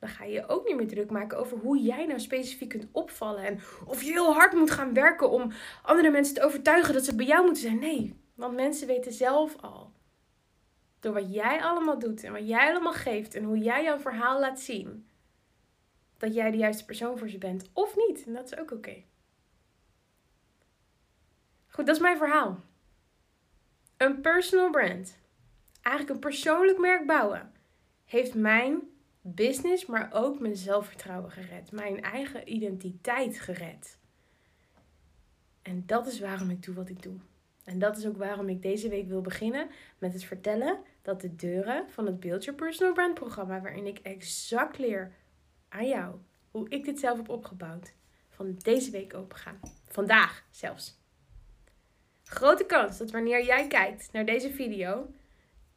dan 0.00 0.08
ga 0.08 0.24
je 0.24 0.32
je 0.32 0.48
ook 0.48 0.66
niet 0.66 0.76
meer 0.76 0.88
druk 0.88 1.10
maken 1.10 1.38
over 1.38 1.58
hoe 1.58 1.78
jij 1.78 2.06
nou 2.06 2.20
specifiek 2.20 2.68
kunt 2.68 2.88
opvallen. 2.92 3.44
En 3.44 3.60
of 3.86 4.02
je 4.02 4.10
heel 4.10 4.32
hard 4.32 4.52
moet 4.52 4.70
gaan 4.70 4.94
werken 4.94 5.30
om 5.30 5.52
andere 5.82 6.10
mensen 6.10 6.34
te 6.34 6.42
overtuigen 6.42 6.94
dat 6.94 7.04
ze 7.04 7.14
bij 7.14 7.26
jou 7.26 7.44
moeten 7.44 7.62
zijn. 7.62 7.78
Nee, 7.78 8.20
want 8.34 8.54
mensen 8.54 8.86
weten 8.86 9.12
zelf 9.12 9.56
al. 9.60 9.92
Door 11.00 11.12
wat 11.12 11.34
jij 11.34 11.62
allemaal 11.62 11.98
doet 11.98 12.24
en 12.24 12.32
wat 12.32 12.48
jij 12.48 12.70
allemaal 12.70 12.92
geeft 12.92 13.34
en 13.34 13.44
hoe 13.44 13.58
jij 13.58 13.82
jouw 13.82 13.98
verhaal 13.98 14.40
laat 14.40 14.60
zien. 14.60 15.08
Dat 16.16 16.34
jij 16.34 16.50
de 16.50 16.56
juiste 16.56 16.84
persoon 16.84 17.18
voor 17.18 17.28
ze 17.28 17.38
bent. 17.38 17.70
Of 17.72 17.96
niet. 17.96 18.26
En 18.26 18.32
dat 18.32 18.44
is 18.44 18.58
ook 18.58 18.70
oké. 18.70 19.02
Goed, 21.68 21.86
dat 21.86 21.96
is 21.96 22.02
mijn 22.02 22.16
verhaal. 22.16 22.60
Een 23.96 24.20
personal 24.20 24.70
brand. 24.70 25.18
Eigenlijk 25.82 26.14
een 26.14 26.30
persoonlijk 26.30 26.78
merk 26.78 27.06
bouwen. 27.06 27.52
Heeft 28.04 28.34
mijn 28.34 28.89
business, 29.20 29.86
maar 29.86 30.10
ook 30.12 30.40
mijn 30.40 30.56
zelfvertrouwen 30.56 31.30
gered. 31.30 31.72
Mijn 31.72 32.02
eigen 32.02 32.52
identiteit 32.52 33.40
gered. 33.40 33.98
En 35.62 35.82
dat 35.86 36.06
is 36.06 36.20
waarom 36.20 36.50
ik 36.50 36.62
doe 36.62 36.74
wat 36.74 36.88
ik 36.88 37.02
doe. 37.02 37.16
En 37.64 37.78
dat 37.78 37.96
is 37.96 38.06
ook 38.06 38.16
waarom 38.16 38.48
ik 38.48 38.62
deze 38.62 38.88
week 38.88 39.08
wil 39.08 39.20
beginnen 39.20 39.70
met 39.98 40.12
het 40.12 40.24
vertellen 40.24 40.78
dat 41.02 41.20
de 41.20 41.36
deuren 41.36 41.90
van 41.90 42.06
het 42.06 42.20
Build 42.20 42.44
Your 42.44 42.60
Personal 42.60 42.92
Brand 42.92 43.14
programma, 43.14 43.60
waarin 43.60 43.86
ik 43.86 43.98
exact 43.98 44.78
leer 44.78 45.12
aan 45.68 45.88
jou 45.88 46.14
hoe 46.50 46.68
ik 46.68 46.84
dit 46.84 46.98
zelf 46.98 47.16
heb 47.16 47.28
opgebouwd, 47.28 47.94
van 48.28 48.56
deze 48.58 48.90
week 48.90 49.14
open 49.14 49.38
gaan. 49.38 49.60
Vandaag 49.88 50.44
zelfs. 50.50 50.98
Grote 52.24 52.64
kans 52.66 52.98
dat 52.98 53.10
wanneer 53.10 53.44
jij 53.44 53.66
kijkt 53.66 54.12
naar 54.12 54.24
deze 54.24 54.50
video, 54.50 55.10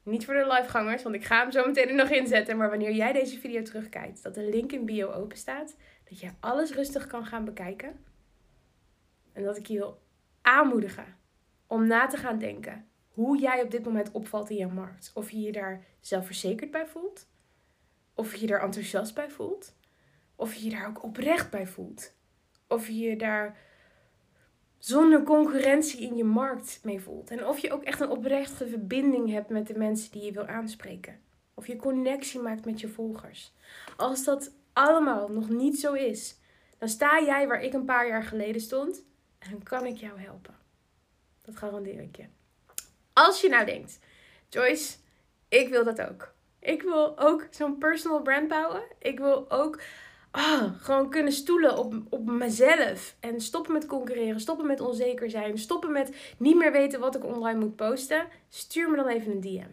niet 0.04 0.26
voor 0.26 0.34
de 0.34 0.48
livegangers, 0.48 1.04
want 1.04 1.16
ik 1.16 1.26
ga 1.26 1.40
hem 1.40 1.52
zo 1.52 1.66
meteen 1.66 1.90
er 1.90 1.96
nog 1.96 2.10
inzetten. 2.10 2.58
Maar 2.58 2.70
wanneer 2.70 2.92
jij 2.92 3.14
deze 3.14 3.40
video 3.40 3.62
terugkijkt, 3.62 4.24
dat 4.24 4.34
de 4.34 4.50
link 4.50 4.72
in 4.72 4.86
bio 4.86 5.12
open 5.12 5.38
staat. 5.38 5.76
Dat 6.10 6.20
je 6.20 6.30
alles 6.40 6.74
rustig 6.74 7.08
kan 7.08 7.26
gaan 7.26 7.46
bekijken. 7.46 8.06
En 9.34 9.44
dat 9.44 9.58
ik 9.58 9.68
je 9.68 9.78
wil 9.78 10.02
aanmoedigen 10.42 11.18
om 11.68 11.88
na 11.88 12.08
te 12.08 12.18
gaan 12.18 12.40
denken 12.40 12.88
hoe 13.08 13.40
jij 13.40 13.62
op 13.62 13.72
dit 13.72 13.86
moment 13.86 14.12
opvalt 14.12 14.50
in 14.50 14.56
jouw 14.56 14.70
markt. 14.70 15.12
Of 15.14 15.32
je 15.32 15.42
je 15.42 15.52
daar 15.52 15.86
zelfverzekerd 16.00 16.72
bij 16.72 16.88
voelt. 16.88 17.28
Of 18.14 18.34
je 18.34 18.42
je 18.42 18.48
daar 18.48 18.62
enthousiast 18.62 19.16
bij 19.16 19.30
voelt. 19.30 19.76
Of 20.36 20.54
je 20.54 20.64
je 20.64 20.70
daar 20.70 20.88
ook 20.88 21.04
oprecht 21.04 21.50
bij 21.50 21.68
voelt. 21.68 22.16
Of 22.68 22.88
je 22.88 23.00
je 23.00 23.16
daar 23.16 23.58
zonder 24.86 25.24
concurrentie 25.24 26.02
in 26.02 26.16
je 26.16 26.24
markt 26.24 26.80
mee 26.84 27.02
voelt. 27.02 27.30
En 27.30 27.46
of 27.46 27.60
je 27.60 27.72
ook 27.72 27.84
echt 27.84 28.00
een 28.00 28.10
oprechte 28.10 28.68
verbinding 28.68 29.30
hebt 29.30 29.50
met 29.50 29.68
de 29.68 29.78
mensen 29.78 30.12
die 30.12 30.24
je 30.24 30.32
wil 30.32 30.46
aanspreken. 30.46 31.20
Of 31.54 31.68
je 31.68 31.76
connectie 31.76 32.40
maakt 32.40 32.66
met 32.66 32.82
je 32.82 32.88
volgers. 32.88 33.54
Als 33.98 34.24
dat 34.24 34.52
allemaal 34.74 35.30
nog 35.30 35.50
niet 35.50 35.80
zo 35.80 35.94
is, 35.94 36.40
dan 36.78 36.90
sta 36.90 37.22
jij 37.22 37.48
waar 37.48 37.64
ik 37.64 37.74
een 37.74 37.86
paar 37.86 38.08
jaar 38.08 38.24
geleden 38.24 38.62
stond 38.62 39.04
en 39.40 39.52
dan 39.52 39.64
kan 39.64 39.86
ik 39.86 39.98
jou 39.98 40.20
helpen. 40.20 40.56
Dat 41.42 41.58
garandeer 41.58 42.02
ik 42.02 42.16
je. 42.16 42.26
Als 43.14 43.42
je 43.42 43.50
nou 43.50 43.66
denkt, 43.66 44.00
Joyce, 44.50 44.98
ik 45.48 45.70
wil 45.70 45.84
dat 45.84 46.02
ook. 46.02 46.34
Ik 46.60 46.82
wil 46.82 47.20
ook 47.20 47.48
zo'n 47.50 47.78
personal 47.78 48.22
brand 48.22 48.48
bouwen. 48.48 48.84
Ik 49.00 49.20
wil 49.20 49.52
ook 49.52 49.82
oh, 50.34 50.64
gewoon 50.78 51.10
kunnen 51.10 51.34
stoelen 51.34 51.78
op, 51.78 51.94
op 52.10 52.26
mezelf. 52.26 53.16
En 53.20 53.42
stoppen 53.42 53.74
met 53.74 53.86
concurreren, 53.86 54.40
stoppen 54.40 54.68
met 54.68 54.80
onzeker 54.80 55.30
zijn, 55.30 55.58
stoppen 55.58 55.92
met 55.92 56.34
niet 56.38 56.56
meer 56.56 56.72
weten 56.72 57.00
wat 57.00 57.16
ik 57.16 57.26
online 57.26 57.60
moet 57.60 57.76
posten. 57.76 58.28
Stuur 58.50 58.90
me 58.90 58.96
dan 58.96 59.08
even 59.08 59.32
een 59.32 59.42
DM. 59.42 59.70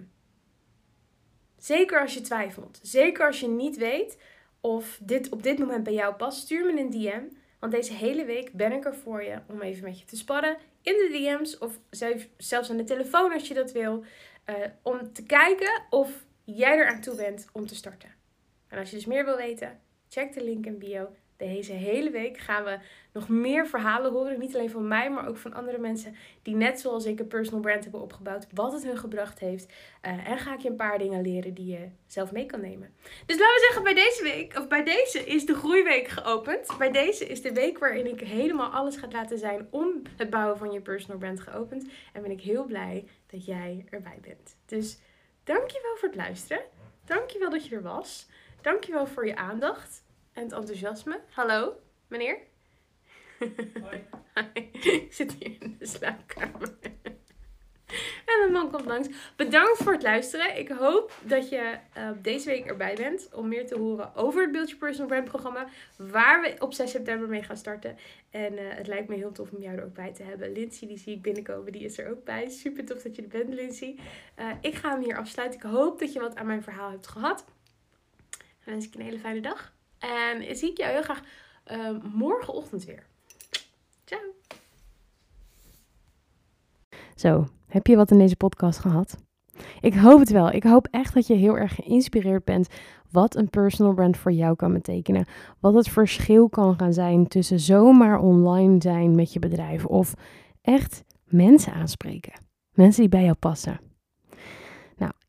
Zeker 1.58 2.00
als 2.00 2.14
je 2.14 2.20
twijfelt. 2.20 2.78
Zeker 2.82 3.26
als 3.26 3.40
je 3.40 3.48
niet 3.48 3.76
weet 3.76 4.18
of 4.60 4.98
dit 5.02 5.28
op 5.28 5.42
dit 5.42 5.58
moment 5.58 5.84
bij 5.84 5.92
jou 5.92 6.14
past. 6.14 6.38
Stuur 6.38 6.74
me 6.74 6.80
een 6.80 6.90
DM. 6.90 7.22
Want 7.58 7.72
deze 7.72 7.92
hele 7.92 8.24
week 8.24 8.52
ben 8.52 8.72
ik 8.72 8.84
er 8.84 8.94
voor 8.94 9.22
je 9.22 9.38
om 9.48 9.60
even 9.60 9.84
met 9.84 9.98
je 9.98 10.04
te 10.04 10.16
sparren 10.16 10.56
in 10.82 10.92
de 10.92 11.08
DM's 11.12 11.58
of 11.58 11.78
zelfs 12.36 12.70
aan 12.70 12.76
de 12.76 12.84
telefoon 12.84 13.32
als 13.32 13.48
je 13.48 13.54
dat 13.54 13.72
wil. 13.72 14.04
Uh, 14.46 14.56
om 14.82 15.12
te 15.12 15.22
kijken 15.22 15.82
of 15.90 16.24
jij 16.44 16.78
er 16.78 16.88
aan 16.88 17.00
toe 17.00 17.16
bent 17.16 17.46
om 17.52 17.66
te 17.66 17.74
starten. 17.74 18.14
En 18.68 18.78
als 18.78 18.90
je 18.90 18.96
dus 18.96 19.06
meer 19.06 19.24
wil 19.24 19.36
weten, 19.36 19.80
check 20.10 20.32
de 20.32 20.44
link 20.44 20.66
in 20.66 20.78
bio. 20.78 21.08
Deze 21.36 21.72
hele 21.72 22.10
week 22.10 22.38
gaan 22.38 22.64
we 22.64 22.78
nog 23.12 23.28
meer 23.28 23.66
verhalen 23.66 24.12
horen. 24.12 24.38
Niet 24.38 24.54
alleen 24.54 24.70
van 24.70 24.88
mij, 24.88 25.10
maar 25.10 25.28
ook 25.28 25.36
van 25.36 25.54
andere 25.54 25.78
mensen 25.78 26.16
die 26.42 26.54
net 26.54 26.80
zoals 26.80 27.04
ik 27.04 27.20
een 27.20 27.26
personal 27.26 27.60
brand 27.60 27.82
hebben 27.82 28.00
opgebouwd. 28.00 28.46
Wat 28.54 28.72
het 28.72 28.84
hun 28.84 28.98
gebracht 28.98 29.38
heeft. 29.38 29.72
Uh, 30.06 30.28
en 30.28 30.38
ga 30.38 30.54
ik 30.54 30.60
je 30.60 30.68
een 30.68 30.76
paar 30.76 30.98
dingen 30.98 31.22
leren 31.22 31.54
die 31.54 31.66
je 31.66 31.88
zelf 32.06 32.32
mee 32.32 32.46
kan 32.46 32.60
nemen. 32.60 32.94
Dus 33.26 33.38
laten 33.38 33.54
we 33.54 33.62
zeggen, 33.62 33.82
bij 33.82 33.94
deze 33.94 34.22
week, 34.22 34.58
of 34.58 34.68
bij 34.68 34.84
deze 34.84 35.18
is 35.18 35.46
de 35.46 35.54
groeiweek 35.54 36.08
geopend. 36.08 36.78
Bij 36.78 36.90
deze 36.90 37.26
is 37.26 37.42
de 37.42 37.52
week 37.52 37.78
waarin 37.78 38.06
ik 38.06 38.20
helemaal 38.20 38.70
alles 38.70 38.96
ga 38.96 39.08
laten 39.10 39.38
zijn 39.38 39.66
om 39.70 40.02
het 40.16 40.30
bouwen 40.30 40.58
van 40.58 40.72
je 40.72 40.80
personal 40.80 41.18
brand 41.18 41.40
geopend. 41.40 41.88
En 42.12 42.22
ben 42.22 42.30
ik 42.30 42.40
heel 42.40 42.64
blij 42.64 43.04
dat 43.26 43.44
jij 43.44 43.84
erbij 43.90 44.18
bent. 44.20 44.56
Dus 44.66 44.98
dankjewel 45.44 45.96
voor 45.96 46.08
het 46.08 46.16
luisteren. 46.16 46.62
Dankjewel 47.04 47.50
dat 47.50 47.66
je 47.66 47.74
er 47.74 47.82
was. 47.82 48.28
Dankjewel 48.62 49.06
voor 49.06 49.26
je 49.26 49.36
aandacht 49.36 50.02
en 50.32 50.42
het 50.42 50.52
enthousiasme. 50.52 51.20
Hallo, 51.30 51.74
meneer? 52.08 52.38
Hoi. 53.82 54.06
Ik 54.82 55.12
zit 55.12 55.32
hier 55.32 55.56
in 55.60 55.76
de 55.78 55.86
slaapkamer. 55.86 56.78
En 58.30 58.38
mijn 58.38 58.52
man 58.52 58.70
komt 58.70 58.84
langs. 58.84 59.08
Bedankt 59.36 59.76
voor 59.76 59.92
het 59.92 60.02
luisteren. 60.02 60.58
Ik 60.58 60.68
hoop 60.68 61.12
dat 61.22 61.48
je 61.48 61.76
uh, 61.96 62.10
deze 62.22 62.48
week 62.48 62.66
erbij 62.66 62.94
bent 62.94 63.28
om 63.34 63.48
meer 63.48 63.66
te 63.66 63.78
horen 63.78 64.14
over 64.14 64.42
het 64.42 64.52
Build 64.52 64.68
Your 64.68 64.84
Personal 64.84 65.08
Brand 65.08 65.24
programma. 65.24 65.66
Waar 65.96 66.40
we 66.40 66.54
op 66.58 66.72
6 66.72 66.90
september 66.90 67.28
mee 67.28 67.42
gaan 67.42 67.56
starten. 67.56 67.96
En 68.30 68.52
uh, 68.52 68.60
het 68.62 68.86
lijkt 68.86 69.08
me 69.08 69.16
heel 69.16 69.32
tof 69.32 69.50
om 69.50 69.62
jou 69.62 69.76
er 69.76 69.84
ook 69.84 69.94
bij 69.94 70.12
te 70.12 70.22
hebben. 70.22 70.52
Lindsay, 70.52 70.88
die 70.88 70.98
zie 70.98 71.14
ik 71.14 71.22
binnenkomen, 71.22 71.72
die 71.72 71.84
is 71.84 71.98
er 71.98 72.10
ook 72.10 72.24
bij. 72.24 72.48
Super 72.48 72.84
tof 72.84 73.02
dat 73.02 73.16
je 73.16 73.22
er 73.22 73.28
bent, 73.28 73.54
Lindsay. 73.54 73.98
Uh, 74.38 74.46
ik 74.60 74.74
ga 74.74 74.90
hem 74.90 75.02
hier 75.02 75.18
afsluiten. 75.18 75.60
Ik 75.60 75.66
hoop 75.66 75.98
dat 75.98 76.12
je 76.12 76.20
wat 76.20 76.36
aan 76.36 76.46
mijn 76.46 76.62
verhaal 76.62 76.90
hebt 76.90 77.06
gehad. 77.06 77.44
En 78.70 78.76
wens 78.76 78.88
ik 78.88 78.94
een 78.94 79.04
hele 79.04 79.18
fijne 79.18 79.40
dag. 79.40 79.72
En 79.98 80.56
zie 80.56 80.70
ik 80.70 80.78
jou 80.78 80.92
heel 80.92 81.02
graag 81.02 81.22
uh, 81.72 81.90
morgenochtend 82.12 82.84
weer. 82.84 83.06
Ciao. 84.04 84.20
Zo, 87.14 87.46
heb 87.66 87.86
je 87.86 87.96
wat 87.96 88.10
in 88.10 88.18
deze 88.18 88.36
podcast 88.36 88.78
gehad? 88.78 89.16
Ik 89.80 89.94
hoop 89.94 90.18
het 90.20 90.30
wel. 90.30 90.50
Ik 90.50 90.62
hoop 90.62 90.88
echt 90.90 91.14
dat 91.14 91.26
je 91.26 91.34
heel 91.34 91.58
erg 91.58 91.74
geïnspireerd 91.74 92.44
bent 92.44 92.68
wat 93.10 93.36
een 93.36 93.50
personal 93.50 93.94
brand 93.94 94.16
voor 94.16 94.32
jou 94.32 94.56
kan 94.56 94.72
betekenen. 94.72 95.26
Wat 95.60 95.74
het 95.74 95.88
verschil 95.88 96.48
kan 96.48 96.78
gaan 96.78 96.92
zijn 96.92 97.28
tussen 97.28 97.60
zomaar 97.60 98.18
online 98.18 98.76
zijn 98.82 99.14
met 99.14 99.32
je 99.32 99.38
bedrijf 99.38 99.84
of 99.84 100.14
echt 100.62 101.04
mensen 101.24 101.72
aanspreken. 101.72 102.32
Mensen 102.72 103.00
die 103.00 103.10
bij 103.10 103.24
jou 103.24 103.34
passen. 103.34 103.89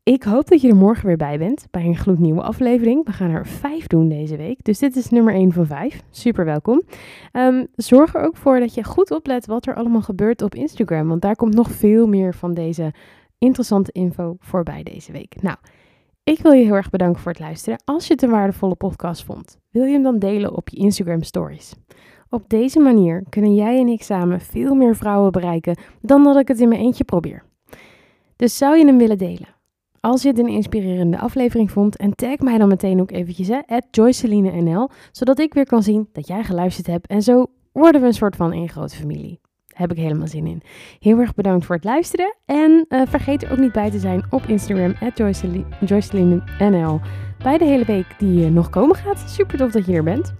Ik 0.04 0.22
hoop 0.22 0.48
dat 0.48 0.60
je 0.60 0.68
er 0.68 0.76
morgen 0.76 1.06
weer 1.06 1.16
bij 1.16 1.38
bent 1.38 1.66
bij 1.70 1.84
een 1.84 1.96
gloednieuwe 1.96 2.42
aflevering. 2.42 3.04
We 3.04 3.12
gaan 3.12 3.30
er 3.30 3.46
vijf 3.46 3.86
doen 3.86 4.08
deze 4.08 4.36
week. 4.36 4.64
Dus 4.64 4.78
dit 4.78 4.96
is 4.96 5.08
nummer 5.10 5.34
1 5.34 5.52
van 5.52 5.66
vijf. 5.66 6.02
Super 6.10 6.44
welkom. 6.44 6.82
Um, 7.32 7.66
zorg 7.74 8.14
er 8.14 8.22
ook 8.22 8.36
voor 8.36 8.60
dat 8.60 8.74
je 8.74 8.84
goed 8.84 9.10
oplet 9.10 9.46
wat 9.46 9.66
er 9.66 9.74
allemaal 9.74 10.02
gebeurt 10.02 10.42
op 10.42 10.54
Instagram. 10.54 11.08
Want 11.08 11.22
daar 11.22 11.36
komt 11.36 11.54
nog 11.54 11.70
veel 11.70 12.06
meer 12.06 12.34
van 12.34 12.54
deze 12.54 12.92
interessante 13.38 13.92
info 13.92 14.36
voorbij 14.38 14.82
deze 14.82 15.12
week. 15.12 15.42
Nou, 15.42 15.56
ik 16.24 16.38
wil 16.38 16.52
je 16.52 16.64
heel 16.64 16.74
erg 16.74 16.90
bedanken 16.90 17.22
voor 17.22 17.32
het 17.32 17.40
luisteren. 17.40 17.82
Als 17.84 18.06
je 18.06 18.12
het 18.12 18.22
een 18.22 18.30
waardevolle 18.30 18.74
podcast 18.74 19.24
vond, 19.24 19.58
wil 19.70 19.84
je 19.84 19.92
hem 19.92 20.02
dan 20.02 20.18
delen 20.18 20.56
op 20.56 20.68
je 20.68 20.76
Instagram 20.76 21.22
stories. 21.22 21.74
Op 22.30 22.48
deze 22.48 22.80
manier 22.80 23.24
kunnen 23.28 23.54
jij 23.54 23.78
en 23.78 23.88
ik 23.88 24.02
samen 24.02 24.40
veel 24.40 24.74
meer 24.74 24.96
vrouwen 24.96 25.32
bereiken 25.32 25.76
dan 26.00 26.24
dat 26.24 26.36
ik 26.36 26.48
het 26.48 26.60
in 26.60 26.68
mijn 26.68 26.80
eentje 26.80 27.04
probeer. 27.04 27.44
Dus 28.36 28.56
zou 28.56 28.76
je 28.76 28.86
hem 28.86 28.98
willen 28.98 29.18
delen? 29.18 29.60
Als 30.04 30.22
je 30.22 30.28
het 30.28 30.38
een 30.38 30.48
inspirerende 30.48 31.18
aflevering 31.18 31.70
vond, 31.70 31.96
en 31.96 32.14
tag 32.14 32.38
mij 32.38 32.58
dan 32.58 32.68
meteen 32.68 33.00
ook 33.00 33.10
eventjes, 33.10 33.48
hè, 33.48 33.60
NL, 34.62 34.88
zodat 35.12 35.38
ik 35.38 35.54
weer 35.54 35.66
kan 35.66 35.82
zien 35.82 36.08
dat 36.12 36.26
jij 36.26 36.44
geluisterd 36.44 36.86
hebt. 36.86 37.06
En 37.06 37.22
zo 37.22 37.46
worden 37.72 38.00
we 38.00 38.06
een 38.06 38.12
soort 38.12 38.36
van 38.36 38.52
één 38.52 38.68
grote 38.68 38.96
familie. 38.96 39.40
Heb 39.66 39.90
ik 39.90 39.96
helemaal 39.96 40.26
zin 40.26 40.46
in. 40.46 40.62
Heel 40.98 41.18
erg 41.18 41.34
bedankt 41.34 41.66
voor 41.66 41.74
het 41.74 41.84
luisteren. 41.84 42.36
En 42.44 42.86
uh, 42.88 43.02
vergeet 43.06 43.42
er 43.42 43.52
ook 43.52 43.58
niet 43.58 43.72
bij 43.72 43.90
te 43.90 43.98
zijn 43.98 44.24
op 44.30 44.42
Instagram, 44.46 44.94
NL. 46.58 47.00
Bij 47.42 47.58
de 47.58 47.64
hele 47.64 47.84
week 47.84 48.06
die 48.18 48.50
nog 48.50 48.70
komen 48.70 48.96
gaat. 48.96 49.18
Super 49.30 49.58
tof 49.58 49.70
dat 49.70 49.84
je 49.84 49.92
hier 49.92 50.04
bent. 50.04 50.34